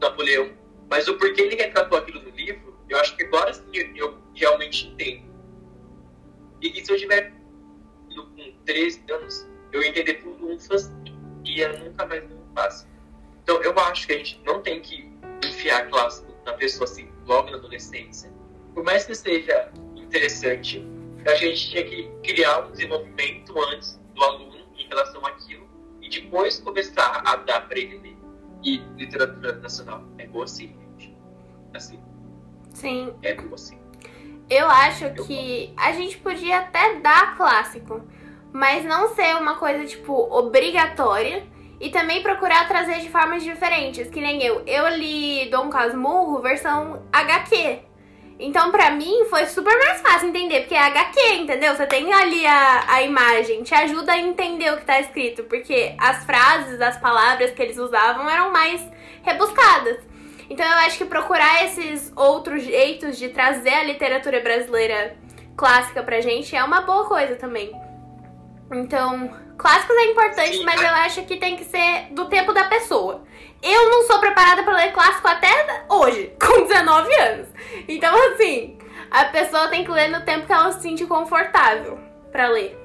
Napoleão, 0.01 0.51
mas 0.89 1.07
o 1.09 1.19
porquê 1.19 1.43
ele 1.43 1.57
retratou 1.57 1.99
aquilo 1.99 2.23
no 2.23 2.31
livro, 2.31 2.75
eu 2.89 2.99
acho 2.99 3.15
que 3.17 3.25
agora 3.25 3.53
sim 3.53 3.63
eu 3.95 4.19
realmente 4.35 4.89
entendo. 4.89 5.31
E, 6.63 6.81
e 6.81 6.85
se 6.85 6.91
eu 6.91 6.97
tiver 6.97 7.33
com 8.15 8.53
13 8.65 9.05
anos, 9.11 9.50
eu 9.73 9.83
entender 9.83 10.15
tudo 10.15 10.47
um 10.47 10.57
e 11.45 11.61
eu 11.61 11.79
nunca 11.79 12.07
mais 12.07 12.29
não 12.29 12.39
faço. 12.55 12.87
Então 13.43 13.63
eu 13.63 13.79
acho 13.79 14.07
que 14.07 14.13
a 14.13 14.19
gente 14.19 14.41
não 14.45 14.63
tem 14.63 14.81
que 14.81 15.11
enfiar 15.45 15.89
clássico 15.89 16.33
na 16.45 16.53
pessoa 16.55 16.85
assim, 16.85 17.11
logo 17.27 17.51
na 17.51 17.57
adolescência. 17.57 18.31
Por 18.75 18.85
mais 18.85 19.05
que 19.05 19.15
seja 19.15 19.71
interessante, 19.97 20.87
a 21.27 21.35
gente 21.35 21.71
tinha 21.71 21.85
que 21.85 22.11
criar 22.23 22.67
um 22.67 22.73
desenvolvimento 22.73 23.59
antes 23.73 24.01
do 24.15 24.23
aluno 24.23 24.59
em 24.77 24.87
relação 24.89 25.25
àquilo 25.27 25.69
e 26.01 26.09
depois 26.09 26.59
começar 26.61 27.23
a 27.25 27.37
dar 27.37 27.69
para 27.69 27.79
ele. 27.79 28.19
E 28.63 28.77
literatura 28.99 29.55
nacional 29.55 30.05
é 30.19 30.27
boa 30.27 30.45
assim, 30.45 30.77
gente. 30.99 31.17
Assim. 31.73 31.99
Sim. 32.75 33.15
É 33.23 33.35
boa 33.35 33.55
assim. 33.55 33.79
Eu 34.51 34.67
acho 34.69 35.15
que 35.27 35.73
a 35.77 35.93
gente 35.93 36.19
podia 36.19 36.59
até 36.59 36.97
dar 36.97 37.37
clássico, 37.37 38.03
mas 38.53 38.85
não 38.85 39.15
ser 39.15 39.37
uma 39.37 39.57
coisa, 39.57 39.85
tipo, 39.85 40.13
obrigatória. 40.13 41.43
E 41.81 41.89
também 41.89 42.23
procurar 42.23 42.69
trazer 42.69 43.01
de 43.01 43.09
formas 43.09 43.43
diferentes, 43.43 44.11
que 44.11 44.21
nem 44.21 44.43
eu. 44.43 44.63
Eu 44.67 44.87
li 44.89 45.49
Dom 45.49 45.71
Casmurro 45.71 46.43
versão 46.43 47.03
HQ. 47.11 47.79
Então, 48.39 48.71
pra 48.71 48.91
mim, 48.91 49.27
foi 49.31 49.47
super 49.47 49.79
mais 49.79 50.01
fácil 50.01 50.29
entender, 50.29 50.61
porque 50.61 50.75
é 50.75 50.79
HQ, 50.79 51.35
entendeu? 51.37 51.75
Você 51.75 51.87
tem 51.87 52.11
ali 52.13 52.47
a, 52.47 52.85
a 52.87 53.03
imagem, 53.03 53.63
te 53.63 53.75
ajuda 53.75 54.13
a 54.13 54.19
entender 54.19 54.73
o 54.73 54.79
que 54.79 54.85
tá 54.85 54.99
escrito, 54.99 55.45
porque 55.45 55.95
as 55.99 56.25
frases, 56.25 56.81
as 56.81 56.99
palavras 56.99 57.51
que 57.51 57.61
eles 57.61 57.77
usavam 57.77 58.29
eram 58.29 58.51
mais 58.51 58.83
rebuscadas. 59.23 59.99
Então, 60.49 60.67
eu 60.67 60.79
acho 60.87 60.97
que 60.97 61.05
procurar 61.05 61.65
esses 61.65 62.11
outros 62.17 62.63
jeitos 62.63 63.19
de 63.19 63.29
trazer 63.29 63.75
a 63.75 63.85
literatura 63.85 64.41
brasileira 64.41 65.17
clássica 65.55 66.03
pra 66.03 66.23
gente 66.23 66.57
é 66.57 66.65
uma 66.65 66.81
boa 66.81 67.07
coisa 67.07 67.37
também. 67.37 67.71
Então, 68.73 69.35
clássicos 69.59 69.97
é 69.97 70.05
importante, 70.07 70.63
mas 70.63 70.81
eu 70.81 70.89
acho 70.89 71.25
que 71.25 71.37
tem 71.37 71.57
que 71.57 71.65
ser 71.65 72.13
do 72.13 72.29
tempo 72.29 72.53
da 72.53 72.65
pessoa. 72.65 73.25
Eu 73.63 73.91
não 73.91 74.05
sou 74.05 74.21
preparada 74.21 74.63
para 74.63 74.77
ler 74.77 74.93
clássico 74.93 75.27
até 75.27 75.85
hoje, 75.89 76.33
com 76.41 76.63
19 76.63 77.15
anos. 77.17 77.49
Então, 77.89 78.15
assim, 78.33 78.79
a 79.11 79.25
pessoa 79.27 79.69
tem 79.69 79.85
que 79.85 79.91
ler 79.91 80.09
no 80.09 80.25
tempo 80.25 80.47
que 80.47 80.53
ela 80.53 80.71
se 80.73 80.83
sente 80.83 81.05
confortável 81.05 81.99
para 82.31 82.49
ler. 82.49 82.79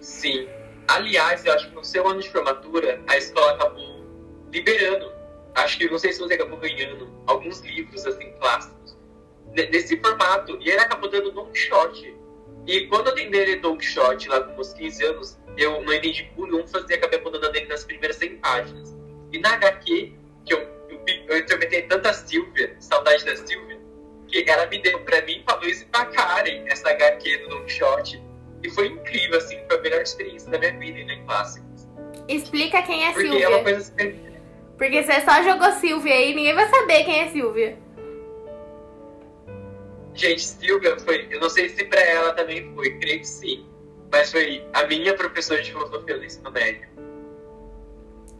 Sim. 0.00 0.48
Aliás, 0.88 1.44
eu 1.44 1.52
acho 1.52 1.68
que 1.68 1.74
no 1.74 1.84
seu 1.84 2.06
ano 2.06 2.20
de 2.20 2.30
formatura, 2.30 3.02
a 3.06 3.16
escola 3.16 3.52
acabou 3.52 4.04
liberando. 4.50 5.12
Acho 5.54 5.78
que, 5.78 5.88
não 5.88 5.98
sei 5.98 6.12
se 6.12 6.18
você 6.18 6.34
acabou 6.34 6.58
ganhando 6.58 7.10
alguns 7.26 7.60
livros, 7.60 8.04
assim, 8.06 8.32
clássicos, 8.40 8.96
nesse 9.54 9.98
formato. 10.00 10.58
E 10.60 10.70
ele 10.70 10.80
acabou 10.80 11.10
dando 11.10 11.30
Don 11.30 11.46
Quixote. 11.46 12.23
E 12.66 12.86
quando 12.86 13.08
eu 13.08 13.14
tentei 13.14 13.44
ler 13.44 13.60
Don 13.60 13.76
Quixote, 13.76 14.28
lá 14.28 14.40
com 14.40 14.60
uns 14.60 14.72
15 14.72 15.04
anos, 15.04 15.38
eu 15.56 15.82
não 15.82 15.92
entendi 15.92 16.24
por 16.34 16.52
um 16.52 16.66
fazer, 16.66 16.94
acabei 16.94 17.18
abandonando 17.18 17.56
ele 17.56 17.66
nas 17.66 17.84
primeiras 17.84 18.16
100 18.16 18.36
páginas. 18.38 18.96
E 19.32 19.38
na 19.38 19.54
HQ, 19.54 20.12
que 20.44 20.54
eu, 20.54 20.60
eu, 20.88 21.00
eu 21.28 21.38
interpretei 21.38 21.82
tanta 21.82 22.12
Silvia, 22.12 22.74
saudade 22.80 23.24
da 23.24 23.36
Silvia, 23.36 23.78
que 24.28 24.44
ela 24.48 24.66
me 24.66 24.78
deu 24.78 24.98
pra 25.00 25.20
mim, 25.22 25.42
pra 25.44 25.56
Luiz 25.56 25.82
e 25.82 25.86
pra 25.86 26.06
Karen, 26.06 26.64
essa 26.66 26.90
HQ 26.90 27.38
do 27.38 27.48
Don 27.50 27.64
Quixote. 27.64 28.22
E 28.62 28.70
foi 28.70 28.86
incrível, 28.86 29.38
assim, 29.38 29.58
foi 29.68 29.78
a 29.78 29.82
melhor 29.82 30.00
experiência 30.00 30.50
da 30.50 30.58
minha 30.58 30.72
vida 30.78 31.12
em 31.12 31.24
clássicos. 31.26 31.86
Explica 32.26 32.82
quem 32.82 33.04
é 33.04 33.12
Porque 33.12 33.28
Silvia. 33.28 33.44
É 33.44 33.48
uma 33.48 33.62
coisa 33.62 33.78
assim, 33.80 34.20
Porque 34.78 35.02
você 35.02 35.20
só 35.20 35.42
jogou 35.42 35.70
Silvia 35.72 36.14
aí, 36.14 36.34
ninguém 36.34 36.54
vai 36.54 36.68
saber 36.68 37.04
quem 37.04 37.20
é 37.20 37.28
Silvia. 37.28 37.83
Gente, 40.14 40.42
Silvia 40.42 40.98
foi. 41.00 41.26
Eu 41.30 41.40
não 41.40 41.50
sei 41.50 41.68
se 41.68 41.84
pra 41.84 42.00
ela 42.00 42.32
também 42.32 42.72
foi, 42.74 42.98
creio 42.98 43.20
que 43.20 43.26
sim 43.26 43.74
mas 44.14 44.30
foi 44.30 44.64
a 44.72 44.86
minha 44.86 45.12
professora 45.14 45.60
de 45.60 45.72
filosofia 45.72 46.16
do 46.16 46.24
ensino 46.24 46.48
médio. 46.52 46.88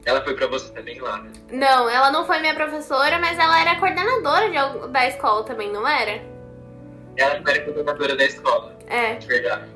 Ela 0.04 0.22
foi 0.22 0.34
pra 0.36 0.46
você 0.46 0.72
também 0.72 1.00
lá, 1.00 1.20
né? 1.20 1.32
Não, 1.50 1.90
ela 1.90 2.12
não 2.12 2.24
foi 2.26 2.38
minha 2.38 2.54
professora, 2.54 3.18
mas 3.18 3.36
ela 3.36 3.60
era 3.60 3.80
coordenadora 3.80 4.50
de, 4.50 4.88
da 4.92 5.08
escola 5.08 5.42
também, 5.42 5.72
não 5.72 5.86
era? 5.86 6.22
Ela 7.16 7.42
era 7.44 7.60
coordenadora 7.64 8.14
da 8.14 8.24
escola. 8.24 8.78
É. 8.86 9.14
De 9.14 9.26
verdade. 9.26 9.68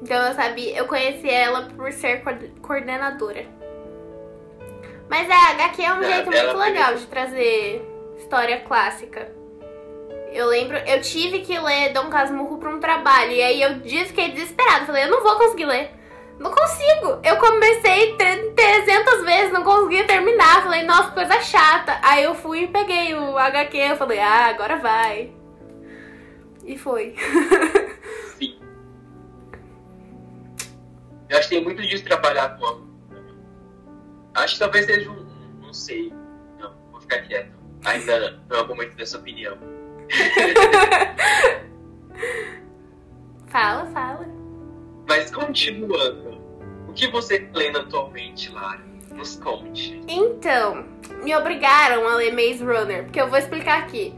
Então 0.00 0.28
eu 0.28 0.34
sabia, 0.34 0.78
eu 0.78 0.86
conheci 0.86 1.28
ela 1.28 1.68
por 1.76 1.92
ser 1.92 2.22
coordenadora. 2.62 3.44
Mas 5.10 5.28
a 5.28 5.50
HQ 5.50 5.82
é 5.82 5.92
um 5.92 6.02
é, 6.02 6.12
jeito 6.12 6.30
muito 6.30 6.56
legal 6.56 6.94
de 6.94 7.06
trazer 7.06 7.82
história 8.16 8.60
clássica. 8.60 9.30
Eu 10.32 10.46
lembro, 10.46 10.76
eu 10.76 11.00
tive 11.00 11.40
que 11.40 11.58
ler 11.58 11.92
Dom 11.92 12.08
Casmurro 12.08 12.58
pra 12.58 12.70
um 12.70 12.80
trabalho. 12.80 13.32
E 13.32 13.42
aí 13.42 13.62
eu 13.62 13.80
fiquei 14.06 14.30
desesperada. 14.30 14.86
Falei, 14.86 15.04
eu 15.04 15.10
não 15.10 15.22
vou 15.22 15.36
conseguir 15.36 15.66
ler. 15.66 15.90
Não 16.38 16.52
consigo. 16.52 17.20
Eu 17.24 17.36
comecei 17.38 18.16
300 18.16 19.24
vezes, 19.24 19.52
não 19.52 19.64
conseguia 19.64 20.06
terminar. 20.06 20.62
Falei, 20.62 20.82
nossa, 20.82 21.10
coisa 21.10 21.40
chata. 21.40 21.98
Aí 22.02 22.24
eu 22.24 22.34
fui 22.34 22.64
e 22.64 22.68
peguei 22.68 23.14
o 23.14 23.36
HQ. 23.36 23.76
Eu 23.76 23.96
falei, 23.96 24.20
ah, 24.20 24.46
agora 24.46 24.76
vai. 24.76 25.32
E 26.64 26.76
foi. 26.78 27.16
Sim. 28.36 28.60
Eu 31.28 31.38
acho 31.38 31.48
que 31.48 31.54
tem 31.56 31.64
muito 31.64 31.82
disso 31.82 32.04
trabalhar 32.04 32.56
com 32.58 32.88
Acho 34.34 34.54
que 34.54 34.60
talvez 34.60 34.86
seja 34.86 35.10
um. 35.10 35.26
Não 35.60 35.72
sei. 35.72 36.12
Não, 36.60 36.72
vou 36.92 37.00
ficar 37.00 37.22
quieto. 37.22 37.52
Ainda 37.84 38.40
não 38.48 38.58
é 38.58 38.62
o 38.62 38.68
momento 38.68 38.94
dessa 38.96 39.18
opinião. 39.18 39.58
fala, 43.48 43.86
fala. 43.86 44.28
Mas 45.08 45.30
continuando, 45.30 46.38
o 46.88 46.92
que 46.92 47.08
você 47.08 47.48
lendo 47.54 47.78
atualmente, 47.78 48.50
Lara? 48.50 48.86
Nos 49.14 49.36
conte. 49.36 50.02
Então, 50.06 50.84
me 51.22 51.34
obrigaram 51.34 52.06
a 52.06 52.16
ler 52.16 52.32
Maze 52.32 52.64
Runner, 52.64 53.04
porque 53.04 53.20
eu 53.20 53.28
vou 53.28 53.38
explicar 53.38 53.78
aqui. 53.78 54.14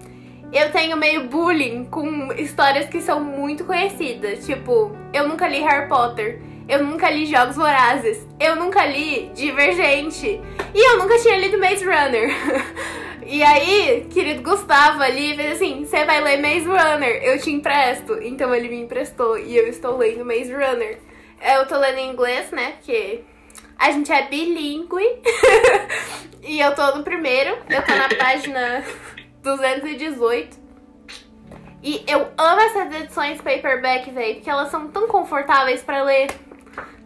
Eu 0.52 0.72
tenho 0.72 0.96
meio 0.96 1.28
bullying 1.28 1.84
com 1.84 2.32
histórias 2.32 2.88
que 2.88 3.00
são 3.00 3.22
muito 3.22 3.64
conhecidas. 3.64 4.44
Tipo, 4.44 4.90
eu 5.12 5.28
nunca 5.28 5.46
li 5.46 5.60
Harry 5.60 5.88
Potter. 5.88 6.42
Eu 6.68 6.84
nunca 6.84 7.08
li 7.08 7.24
Jogos 7.24 7.54
Vorazes. 7.54 8.26
Eu 8.38 8.56
nunca 8.56 8.84
li 8.84 9.30
Divergente. 9.32 10.40
E 10.74 10.90
eu 10.90 10.98
nunca 10.98 11.16
tinha 11.20 11.38
lido 11.38 11.56
Maze 11.56 11.84
Runner. 11.84 12.30
E 13.30 13.44
aí, 13.44 14.08
querido 14.10 14.42
Gustavo 14.42 15.00
ali 15.00 15.36
fez 15.36 15.52
assim: 15.52 15.84
você 15.84 16.04
vai 16.04 16.20
ler 16.20 16.38
Maze 16.38 16.66
Runner, 16.66 17.22
eu 17.22 17.40
te 17.40 17.48
empresto. 17.48 18.20
Então 18.20 18.52
ele 18.52 18.68
me 18.68 18.80
emprestou 18.80 19.38
e 19.38 19.56
eu 19.56 19.68
estou 19.68 19.96
lendo 19.96 20.24
Maze 20.24 20.52
Runner. 20.52 20.98
Eu 21.40 21.64
tô 21.68 21.78
lendo 21.78 21.98
em 21.98 22.10
inglês, 22.10 22.50
né? 22.50 22.72
Porque 22.72 23.20
a 23.78 23.92
gente 23.92 24.10
é 24.10 24.26
bilíngue. 24.26 25.22
e 26.42 26.58
eu 26.60 26.74
tô 26.74 26.96
no 26.96 27.04
primeiro, 27.04 27.56
eu 27.68 27.86
tô 27.86 27.94
na 27.94 28.08
página 28.18 28.84
218. 29.44 30.58
E 31.84 32.02
eu 32.08 32.26
amo 32.36 32.60
essas 32.62 32.92
edições 33.00 33.40
paperback, 33.40 34.10
velho, 34.10 34.34
porque 34.34 34.50
elas 34.50 34.72
são 34.72 34.88
tão 34.88 35.06
confortáveis 35.06 35.84
para 35.84 36.02
ler. 36.02 36.26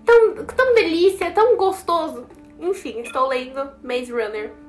tão, 0.07 0.37
tão 0.47 0.75
delícia, 0.75 1.31
tão 1.33 1.55
gostoso. 1.59 2.27
Enfim, 2.59 3.01
estou 3.01 3.29
lendo 3.29 3.71
Maze 3.83 4.11
Runner. 4.11 4.64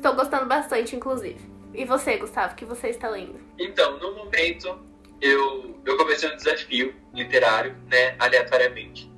Estou 0.00 0.14
gostando 0.14 0.46
bastante, 0.46 0.96
inclusive. 0.96 1.38
E 1.74 1.84
você, 1.84 2.16
Gustavo, 2.16 2.54
o 2.54 2.56
que 2.56 2.64
você 2.64 2.88
está 2.88 3.06
lendo? 3.10 3.38
Então, 3.58 3.98
no 3.98 4.14
momento, 4.14 4.80
eu, 5.20 5.78
eu 5.84 5.96
comecei 5.98 6.26
um 6.32 6.36
desafio 6.36 6.94
literário, 7.12 7.76
né, 7.86 8.16
aleatoriamente. 8.18 9.12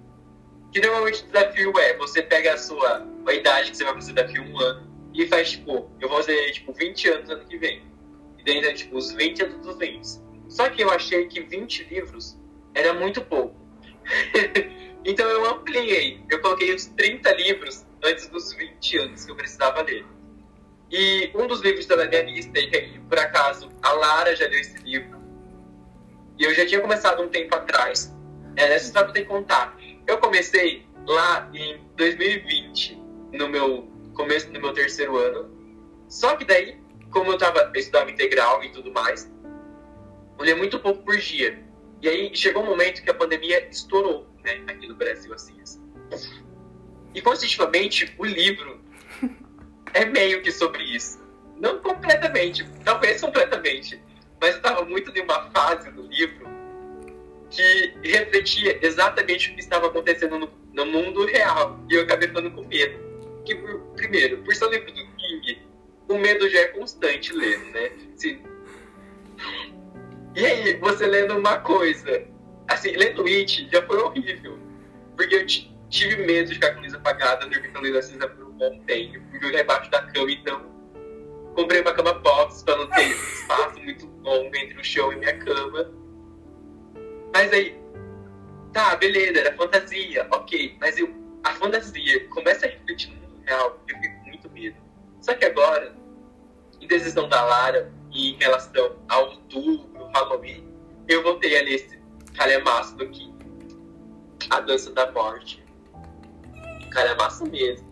Que 0.73 0.81
normalmente 0.81 1.23
o 1.23 1.27
desafio 1.29 1.73
é, 1.79 1.97
você 1.97 2.21
pega 2.21 2.55
a 2.55 2.59
sua 2.59 3.07
a 3.25 3.33
idade 3.33 3.71
que 3.71 3.77
você 3.77 3.85
vai 3.85 3.95
fazer 3.95 4.13
daqui 4.15 4.41
um 4.41 4.59
ano 4.59 4.91
e 5.15 5.25
faz, 5.29 5.53
tipo, 5.53 5.89
eu 6.01 6.09
vou 6.09 6.17
fazer, 6.17 6.51
tipo, 6.51 6.73
20 6.73 7.09
anos 7.11 7.31
ano 7.31 7.45
que 7.45 7.57
vem. 7.57 7.85
E 8.41 8.45
daí, 8.45 8.61
né, 8.61 8.73
tipo, 8.73 8.97
os 8.97 9.13
20 9.13 9.45
anos 9.45 9.65
dos 9.65 9.79
20. 9.79 10.05
Só 10.49 10.69
que 10.69 10.83
eu 10.83 10.91
achei 10.91 11.29
que 11.29 11.43
20 11.43 11.85
livros 11.95 12.37
era 12.75 12.93
muito 12.93 13.21
pouco. 13.21 13.55
então 15.07 15.29
eu 15.29 15.49
ampliei. 15.49 16.25
Eu 16.29 16.41
coloquei 16.41 16.75
os 16.75 16.87
30 16.87 17.33
livros 17.35 17.87
antes 18.03 18.27
dos 18.27 18.53
20 18.53 18.99
anos 18.99 19.25
que 19.25 19.31
eu 19.31 19.37
precisava 19.37 19.81
ler. 19.83 20.05
E 20.93 21.31
um 21.35 21.47
dos 21.47 21.63
livros 21.63 21.87
da 21.87 21.97
minha 22.05 22.23
lista, 22.23 22.61
e 22.61 22.99
por 23.09 23.19
acaso 23.19 23.71
a 23.83 23.93
Lara 23.93 24.37
já 24.37 24.47
leu 24.47 24.61
esse 24.61 24.77
livro, 24.83 25.19
e 26.39 26.45
eu 26.45 26.55
já 26.55 26.67
tinha 26.67 26.83
começado 26.83 27.23
um 27.23 27.29
tempo 27.29 27.55
atrás. 27.55 28.15
É, 28.57 28.69
nessa 28.69 28.87
história 28.87 29.11
tenho 29.11 29.25
que 29.25 29.33
contar. 29.33 29.75
Eu 30.07 30.19
comecei 30.19 30.87
lá 31.07 31.51
em 31.55 31.81
2020, 31.97 33.01
no 33.33 33.49
meu 33.49 33.91
começo 34.13 34.53
do 34.53 34.61
meu 34.61 34.75
terceiro 34.75 35.17
ano. 35.17 35.51
Só 36.11 36.37
que 36.37 36.45
daí, 36.45 36.79
como 37.11 37.31
eu, 37.31 37.39
tava, 37.39 37.71
eu 37.75 37.81
estudava 37.81 38.11
integral 38.11 38.63
e 38.63 38.71
tudo 38.71 38.93
mais, 38.93 39.33
eu 40.39 40.45
li 40.45 40.55
muito 40.55 40.79
pouco 40.79 41.03
por 41.03 41.17
dia. 41.17 41.59
E 42.03 42.09
aí 42.09 42.37
chegou 42.37 42.63
um 42.63 42.67
momento 42.67 43.03
que 43.03 43.11
a 43.11 43.15
pandemia 43.15 43.67
estourou, 43.71 44.27
né, 44.45 44.61
aqui 44.67 44.87
no 44.87 44.95
Brasil, 44.95 45.33
assim. 45.33 45.59
assim. 45.63 45.81
E, 47.15 47.23
constitutivamente, 47.23 48.15
o 48.19 48.27
livro 48.27 48.82
é 49.95 50.05
meio 50.05 50.43
que 50.43 50.51
sobre 50.51 50.83
isso. 50.83 51.21
Não 51.59 51.79
completamente, 51.79 52.67
talvez 52.85 53.21
completamente, 53.21 54.03
mas 54.41 54.57
estava 54.57 54.85
muito 54.85 55.13
de 55.13 55.21
uma 55.21 55.51
fase 55.51 55.91
do 55.93 56.03
livro 56.03 56.53
que 57.53 57.95
refletia 58.03 58.79
exatamente 58.85 59.51
o 59.51 59.55
que 59.55 59.61
estava 59.61 59.87
acontecendo 59.87 60.39
no, 60.39 60.51
no 60.73 60.87
mundo 60.87 61.27
real. 61.27 61.79
E 61.89 61.95
eu 61.95 62.03
acabei 62.03 62.29
ficando 62.29 62.51
com 62.51 62.65
medo. 62.65 62.99
Que, 63.45 63.55
primeiro, 63.95 64.39
por 64.39 64.55
ser 64.55 64.67
um 64.67 64.71
livro 64.71 64.91
do 64.91 65.07
King, 65.17 65.63
o 66.09 66.19
medo 66.19 66.49
já 66.49 66.61
é 66.61 66.65
constante 66.69 67.33
lendo, 67.33 67.71
né? 67.73 67.91
Se... 68.17 68.41
E 70.35 70.47
aí, 70.47 70.77
você 70.79 71.07
lendo 71.07 71.37
uma 71.37 71.59
coisa, 71.59 72.25
assim, 72.69 72.93
lendo 72.93 73.27
It 73.27 73.69
já 73.71 73.83
foi 73.87 73.99
horrível. 73.99 74.59
Porque 75.15 75.35
eu 75.35 75.47
tive 75.93 76.17
medo 76.27 76.49
de 76.49 76.55
ficar 76.55 76.73
com 76.73 76.79
a 76.81 76.83
luz 76.83 76.95
apagada, 76.95 77.47
dormir 77.47 77.71
com 77.71 77.79
a 77.79 77.81
luz 77.83 77.97
acesa 77.97 78.27
por 78.27 78.47
um 78.47 78.53
bom 78.53 78.79
tempo, 78.87 79.23
ia 79.35 79.53
debaixo 79.53 79.91
da 79.91 80.03
cama, 80.03 80.33
então 80.33 80.73
comprei 81.55 81.83
uma 81.83 81.93
cama 81.93 82.15
box 82.15 82.65
para 82.65 82.79
não 82.79 82.89
ter 82.89 83.11
espaço 83.13 83.79
muito 83.79 84.07
longo 84.23 84.57
entre 84.57 84.81
o 84.81 84.85
chão 84.85 85.13
e 85.13 85.17
minha 85.17 85.37
cama. 85.39 85.93
Mas 87.35 87.53
aí, 87.53 87.79
tá, 88.73 88.97
beleza, 88.97 89.39
era 89.39 89.55
fantasia, 89.55 90.27
ok, 90.31 90.77
mas 90.81 90.99
eu, 90.99 91.15
a 91.45 91.51
fantasia 91.53 92.27
começa 92.29 92.67
a 92.67 92.71
refletir 92.71 93.11
no 93.11 93.29
mundo 93.29 93.43
real, 93.45 93.79
eu 93.87 93.99
fico 93.99 94.19
com 94.19 94.29
muito 94.31 94.51
medo. 94.51 94.77
Só 95.21 95.35
que 95.35 95.45
agora, 95.45 95.95
em 96.81 96.87
decisão 96.87 97.29
da 97.29 97.45
Lara, 97.45 97.93
e 98.11 98.33
em 98.33 98.37
relação 98.39 98.97
ao 99.09 99.31
outubro, 99.31 100.07
Halloween, 100.15 100.67
eu 101.09 101.23
voltei 101.23 101.59
a 101.59 101.63
ler 101.63 101.75
esse 101.75 102.01
calhamaço 102.35 102.97
do 102.97 103.09
King, 103.09 103.35
A 104.51 104.61
Dança 104.61 104.91
da 104.93 105.11
Morte 105.13 105.62
cara 106.93 107.15
massa 107.15 107.45
mesmo. 107.45 107.91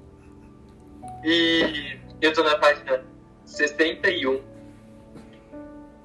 E 1.25 1.99
eu 2.21 2.33
tô 2.33 2.43
na 2.43 2.57
página 2.59 3.05
61. 3.45 4.43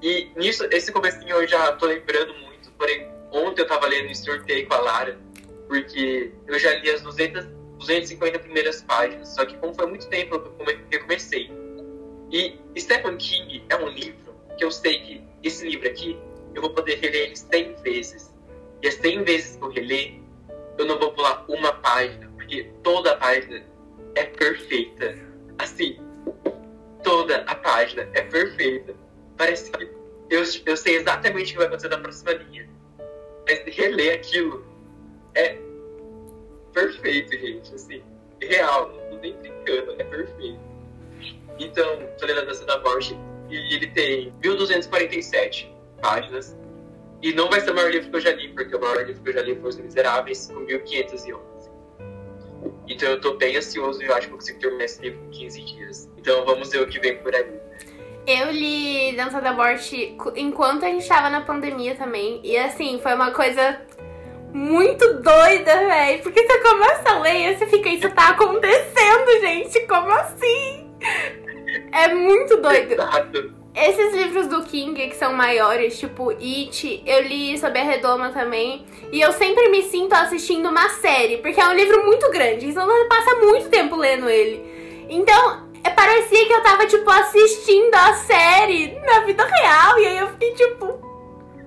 E 0.02 0.30
nisso, 0.36 0.66
esse 0.70 0.92
comecinho 0.92 1.36
eu 1.36 1.48
já 1.48 1.72
tô 1.72 1.86
lembrando 1.86 2.34
muito, 2.34 2.70
porém, 2.72 3.08
ontem 3.32 3.62
eu 3.62 3.66
tava 3.66 3.86
lendo 3.86 4.10
e 4.10 4.14
sorteio 4.14 4.66
com 4.68 4.74
a 4.74 4.78
Lara, 4.78 5.18
porque 5.68 6.32
eu 6.46 6.58
já 6.58 6.74
li 6.74 6.90
as 6.90 7.02
200, 7.02 7.46
250 7.78 8.38
primeiras 8.40 8.82
páginas, 8.82 9.28
só 9.34 9.44
que 9.44 9.56
como 9.56 9.74
foi 9.74 9.86
muito 9.86 10.06
tempo 10.08 10.34
eu 10.34 11.00
comecei. 11.00 11.50
E 12.30 12.58
Stephen 12.78 13.16
King 13.16 13.64
é 13.68 13.76
um 13.76 13.88
livro 13.88 14.34
que 14.58 14.64
eu 14.64 14.70
sei 14.70 15.00
que 15.00 15.24
esse 15.42 15.68
livro 15.68 15.88
aqui, 15.88 16.18
eu 16.54 16.60
vou 16.60 16.70
poder 16.70 16.96
reler 16.96 17.26
ele 17.26 17.36
100 17.36 17.74
vezes. 17.82 18.34
E 18.82 18.88
as 18.88 18.94
100 18.94 19.24
vezes 19.24 19.56
que 19.56 19.64
eu 19.64 19.70
reler, 19.70 20.20
eu 20.78 20.84
não 20.84 20.98
vou 20.98 21.12
pular 21.12 21.44
uma 21.48 21.72
página, 21.72 22.25
porque 22.46 22.70
toda 22.84 23.12
a 23.12 23.16
página 23.16 23.62
é 24.14 24.24
perfeita. 24.24 25.18
Assim, 25.58 25.98
toda 27.02 27.38
a 27.42 27.54
página 27.56 28.08
é 28.14 28.22
perfeita. 28.22 28.94
Parece 29.36 29.70
que 29.72 29.90
eu, 30.30 30.42
eu 30.64 30.76
sei 30.76 30.96
exatamente 30.96 31.50
o 31.50 31.52
que 31.52 31.56
vai 31.58 31.66
acontecer 31.66 31.88
na 31.88 31.98
próxima 31.98 32.32
linha. 32.32 32.68
Mas 33.48 33.76
reler 33.76 34.14
aquilo 34.14 34.64
é 35.34 35.58
perfeito, 36.72 37.32
gente. 37.32 37.74
Assim, 37.74 38.02
real, 38.40 38.92
não 39.10 39.18
tem 39.18 39.34
brincando, 39.34 39.96
é 39.98 40.04
perfeito. 40.04 40.60
Então, 41.58 42.06
tô 42.18 42.26
lendo 42.26 42.40
a 42.40 42.44
dança 42.44 42.64
da 42.64 42.78
morte 42.80 43.18
e 43.50 43.74
ele 43.74 43.88
tem 43.88 44.32
1247 44.42 45.74
páginas. 46.00 46.56
E 47.22 47.32
não 47.32 47.48
vai 47.48 47.60
ser 47.60 47.70
o 47.70 47.74
maior 47.74 47.90
livro 47.90 48.10
que 48.10 48.16
eu 48.16 48.20
já 48.20 48.32
li, 48.32 48.52
porque 48.52 48.76
o 48.76 48.80
maior 48.80 49.04
livro 49.04 49.22
que 49.22 49.30
eu 49.30 49.34
já 49.34 49.42
li 49.42 49.56
foi 49.56 49.70
Os 49.70 49.78
Miseráveis, 49.78 50.48
com 50.48 50.60
1511. 50.60 51.55
Então 52.88 53.08
eu 53.08 53.20
tô 53.20 53.34
bem 53.34 53.56
ansioso 53.56 54.02
e 54.02 54.06
eu 54.06 54.14
acho 54.14 54.28
que 54.28 54.32
eu 54.32 54.38
consigo 54.38 54.58
terminar 54.60 54.84
esse 54.84 55.02
livro 55.02 55.20
em 55.26 55.30
15 55.30 55.62
dias. 55.62 56.10
Então 56.16 56.44
vamos 56.44 56.70
ver 56.70 56.82
o 56.82 56.86
que 56.86 56.98
vem 57.00 57.18
por 57.18 57.34
aí. 57.34 57.60
Eu 58.26 58.50
li 58.50 59.14
Dança 59.16 59.40
da 59.40 59.52
Morte 59.52 60.16
enquanto 60.34 60.84
a 60.84 60.88
gente 60.88 61.06
tava 61.06 61.30
na 61.30 61.42
pandemia 61.42 61.94
também. 61.94 62.40
E 62.42 62.56
assim, 62.56 62.98
foi 63.00 63.14
uma 63.14 63.30
coisa 63.30 63.80
muito 64.52 65.20
doida, 65.20 65.76
velho. 65.86 66.22
Porque 66.22 66.44
você 66.44 66.58
começa 66.58 67.10
a 67.10 67.20
ler 67.20 67.52
e 67.52 67.56
você 67.56 67.66
fica, 67.66 67.88
isso 67.88 68.10
tá 68.10 68.30
acontecendo, 68.30 69.40
gente. 69.40 69.80
Como 69.86 70.10
assim? 70.10 70.90
É 71.92 72.12
muito 72.14 72.56
doido. 72.56 72.92
Exato. 72.92 73.54
Esses 73.76 74.14
livros 74.14 74.46
do 74.46 74.62
King, 74.62 75.06
que 75.06 75.14
são 75.14 75.34
maiores, 75.34 75.98
tipo 76.00 76.30
It, 76.30 77.02
eu 77.04 77.22
li 77.24 77.58
sobre 77.58 77.78
a 77.78 77.84
Redoma 77.84 78.30
também. 78.30 78.86
E 79.12 79.20
eu 79.20 79.30
sempre 79.32 79.68
me 79.68 79.82
sinto 79.82 80.14
assistindo 80.14 80.70
uma 80.70 80.88
série, 80.88 81.36
porque 81.36 81.60
é 81.60 81.68
um 81.68 81.74
livro 81.74 82.02
muito 82.06 82.30
grande, 82.30 82.68
então 82.68 82.86
você 82.86 83.04
passa 83.04 83.34
muito 83.34 83.68
tempo 83.68 83.94
lendo 83.94 84.30
ele. 84.30 85.06
Então, 85.10 85.68
é, 85.84 85.90
parecia 85.90 86.46
que 86.46 86.52
eu 86.54 86.62
tava, 86.62 86.86
tipo, 86.86 87.08
assistindo 87.10 87.94
a 87.94 88.14
série 88.14 88.98
na 89.04 89.20
vida 89.20 89.44
real. 89.44 89.98
E 89.98 90.06
aí 90.06 90.18
eu 90.18 90.28
fiquei, 90.30 90.54
tipo, 90.54 90.86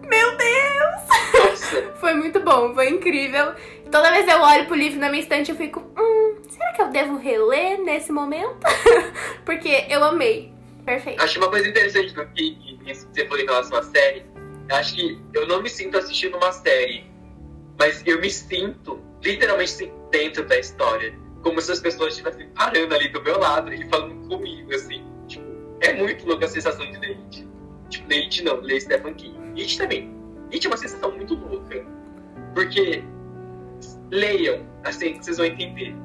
meu 0.01 0.35
Deus! 0.35 1.93
foi 2.01 2.15
muito 2.15 2.39
bom, 2.39 2.73
foi 2.73 2.89
incrível. 2.89 3.53
Toda 3.91 4.11
vez 4.11 4.27
eu 4.27 4.41
olho 4.41 4.65
pro 4.65 4.75
livro 4.75 4.99
na 4.99 5.09
minha 5.09 5.21
estante, 5.21 5.51
eu 5.51 5.57
fico, 5.57 5.79
hum, 5.95 6.35
será 6.49 6.73
que 6.73 6.81
eu 6.81 6.87
devo 6.87 7.17
reler 7.17 7.79
nesse 7.83 8.11
momento? 8.11 8.65
porque 9.45 9.85
eu 9.89 10.03
amei. 10.03 10.57
Perfeito. 10.89 11.21
Acho 11.21 11.37
uma 11.37 11.49
coisa 11.49 11.67
interessante 11.67 12.15
do 12.15 12.25
que, 12.29 12.55
que 12.83 12.93
você 12.95 13.23
falou 13.27 13.39
em 13.39 13.45
relação 13.45 13.77
à 13.77 13.83
série. 13.83 14.25
Acho 14.71 14.95
que 14.95 15.21
eu 15.35 15.47
não 15.47 15.61
me 15.61 15.69
sinto 15.69 15.95
assistindo 15.95 16.35
uma 16.35 16.51
série, 16.51 17.05
mas 17.77 18.01
eu 18.07 18.19
me 18.19 18.27
sinto 18.31 18.99
literalmente 19.23 19.93
dentro 20.09 20.43
da 20.47 20.57
história. 20.57 21.13
Como 21.43 21.61
se 21.61 21.71
as 21.71 21.79
pessoas 21.79 22.13
estivessem 22.13 22.49
parando 22.55 22.95
ali 22.95 23.07
do 23.09 23.21
meu 23.21 23.37
lado 23.37 23.71
e 23.71 23.87
falando 23.87 24.27
comigo, 24.27 24.73
assim. 24.73 25.05
Tipo, 25.27 25.45
é 25.81 25.93
muito 25.93 26.25
louca 26.25 26.45
a 26.45 26.49
sensação 26.49 26.89
de 26.89 26.97
ler 26.97 27.17
It. 27.17 27.47
Tipo, 27.89 28.09
ler 28.09 28.23
It 28.23 28.43
não, 28.43 28.59
ler 28.59 28.81
Stephen 28.81 29.13
King. 29.13 29.61
It 29.61 29.77
também. 29.77 30.11
It 30.51 30.65
é 30.65 30.69
uma 30.71 30.77
sensação 30.77 31.11
muito 31.11 31.35
louca. 31.35 31.85
Porque 32.55 33.03
leiam, 34.09 34.65
assim, 34.83 35.21
vocês 35.21 35.37
vão 35.37 35.45
entender. 35.45 35.95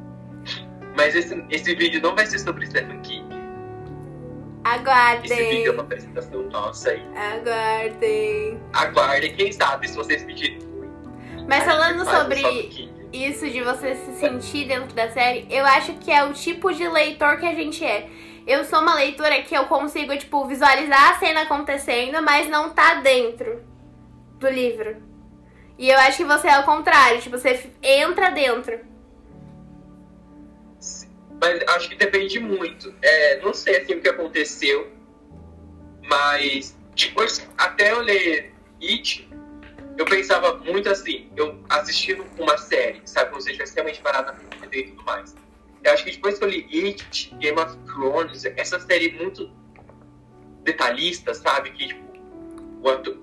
Mas 0.95 1.15
esse, 1.15 1.43
esse 1.51 1.75
vídeo 1.75 2.03
não 2.03 2.15
vai 2.15 2.27
ser 2.27 2.39
sobre 2.39 2.67
Stephen 2.67 3.01
King 3.01 3.24
Aguardem. 4.65 5.31
Esse 5.31 5.51
vídeo 5.51 5.69
é 5.69 5.73
uma 5.73 5.83
apresentação 5.83 6.43
nossa 6.45 6.91
aí. 6.91 7.03
Aguardem. 7.15 8.61
Aguardem, 8.73 9.37
quem 9.37 9.53
sabe, 9.53 9.87
se 9.87 9.95
vocês 9.95 10.25
pedirem. 10.25 10.59
Mas 11.47 11.65
falando 11.65 12.05
sobre 12.07 12.91
isso 13.13 13.49
de 13.51 13.61
você 13.61 13.95
se 13.95 14.15
sentir 14.15 14.67
dentro 14.67 14.95
da 14.95 15.11
série, 15.11 15.47
eu 15.51 15.67
acho 15.67 15.93
que 15.95 16.11
é 16.11 16.25
o 16.25 16.33
tipo 16.33 16.73
de 16.73 16.89
leitor 16.89 17.39
que 17.39 17.47
a 17.47 17.55
gente 17.55 17.85
é. 17.85 18.09
Eu 18.47 18.65
sou 18.65 18.81
uma 18.81 18.95
leitora 18.95 19.43
que 19.43 19.55
eu 19.55 19.67
consigo, 19.67 20.17
tipo, 20.17 20.47
visualizar 20.47 21.11
a 21.11 21.19
cena 21.19 21.43
acontecendo, 21.43 22.23
mas 22.23 22.49
não 22.49 22.71
tá 22.71 22.95
dentro 22.95 23.63
do 24.39 24.49
livro. 24.49 24.97
E 25.79 25.91
eu 25.91 25.99
acho 25.99 26.19
que 26.19 26.25
você 26.25 26.49
é 26.49 26.59
o 26.59 26.65
contrário, 26.65 27.21
tipo, 27.21 27.37
você 27.37 27.71
entra 27.83 28.31
dentro. 28.31 28.94
Mas 31.41 31.63
acho 31.69 31.89
que 31.89 31.97
depende 31.97 32.39
muito. 32.39 32.95
É, 33.03 33.41
não 33.41 33.53
sei 33.53 33.79
assim 33.79 33.95
o 33.95 34.01
que 34.01 34.09
aconteceu, 34.09 34.91
mas 36.03 36.77
depois, 36.95 37.47
até 37.59 37.93
eu 37.93 38.01
ler 38.01 38.55
It, 38.81 39.29
eu 39.97 40.05
pensava 40.05 40.57
muito 40.59 40.89
assim, 40.89 41.31
eu 41.37 41.63
assistindo 41.69 42.25
uma 42.39 42.57
série, 42.59 43.01
sabe, 43.05 43.31
quando 43.31 43.43
você 43.43 43.51
estivesse 43.51 43.75
realmente 43.75 44.01
parado 44.01 44.33
na 44.33 44.59
frente 44.59 44.79
e 44.79 44.91
tudo 44.91 45.05
mais. 45.05 45.35
Eu 45.83 45.93
acho 45.93 46.05
que 46.05 46.13
depois 46.13 46.39
que 46.39 46.45
eu 46.45 46.49
li 46.49 46.67
It, 46.73 47.35
Game 47.39 47.59
of 47.59 47.77
Thrones, 47.87 48.45
essa 48.45 48.81
série 48.81 49.13
muito 49.13 49.51
detalhista, 50.63 51.35
sabe, 51.35 51.71
que 51.71 51.89
tipo, 51.89 52.05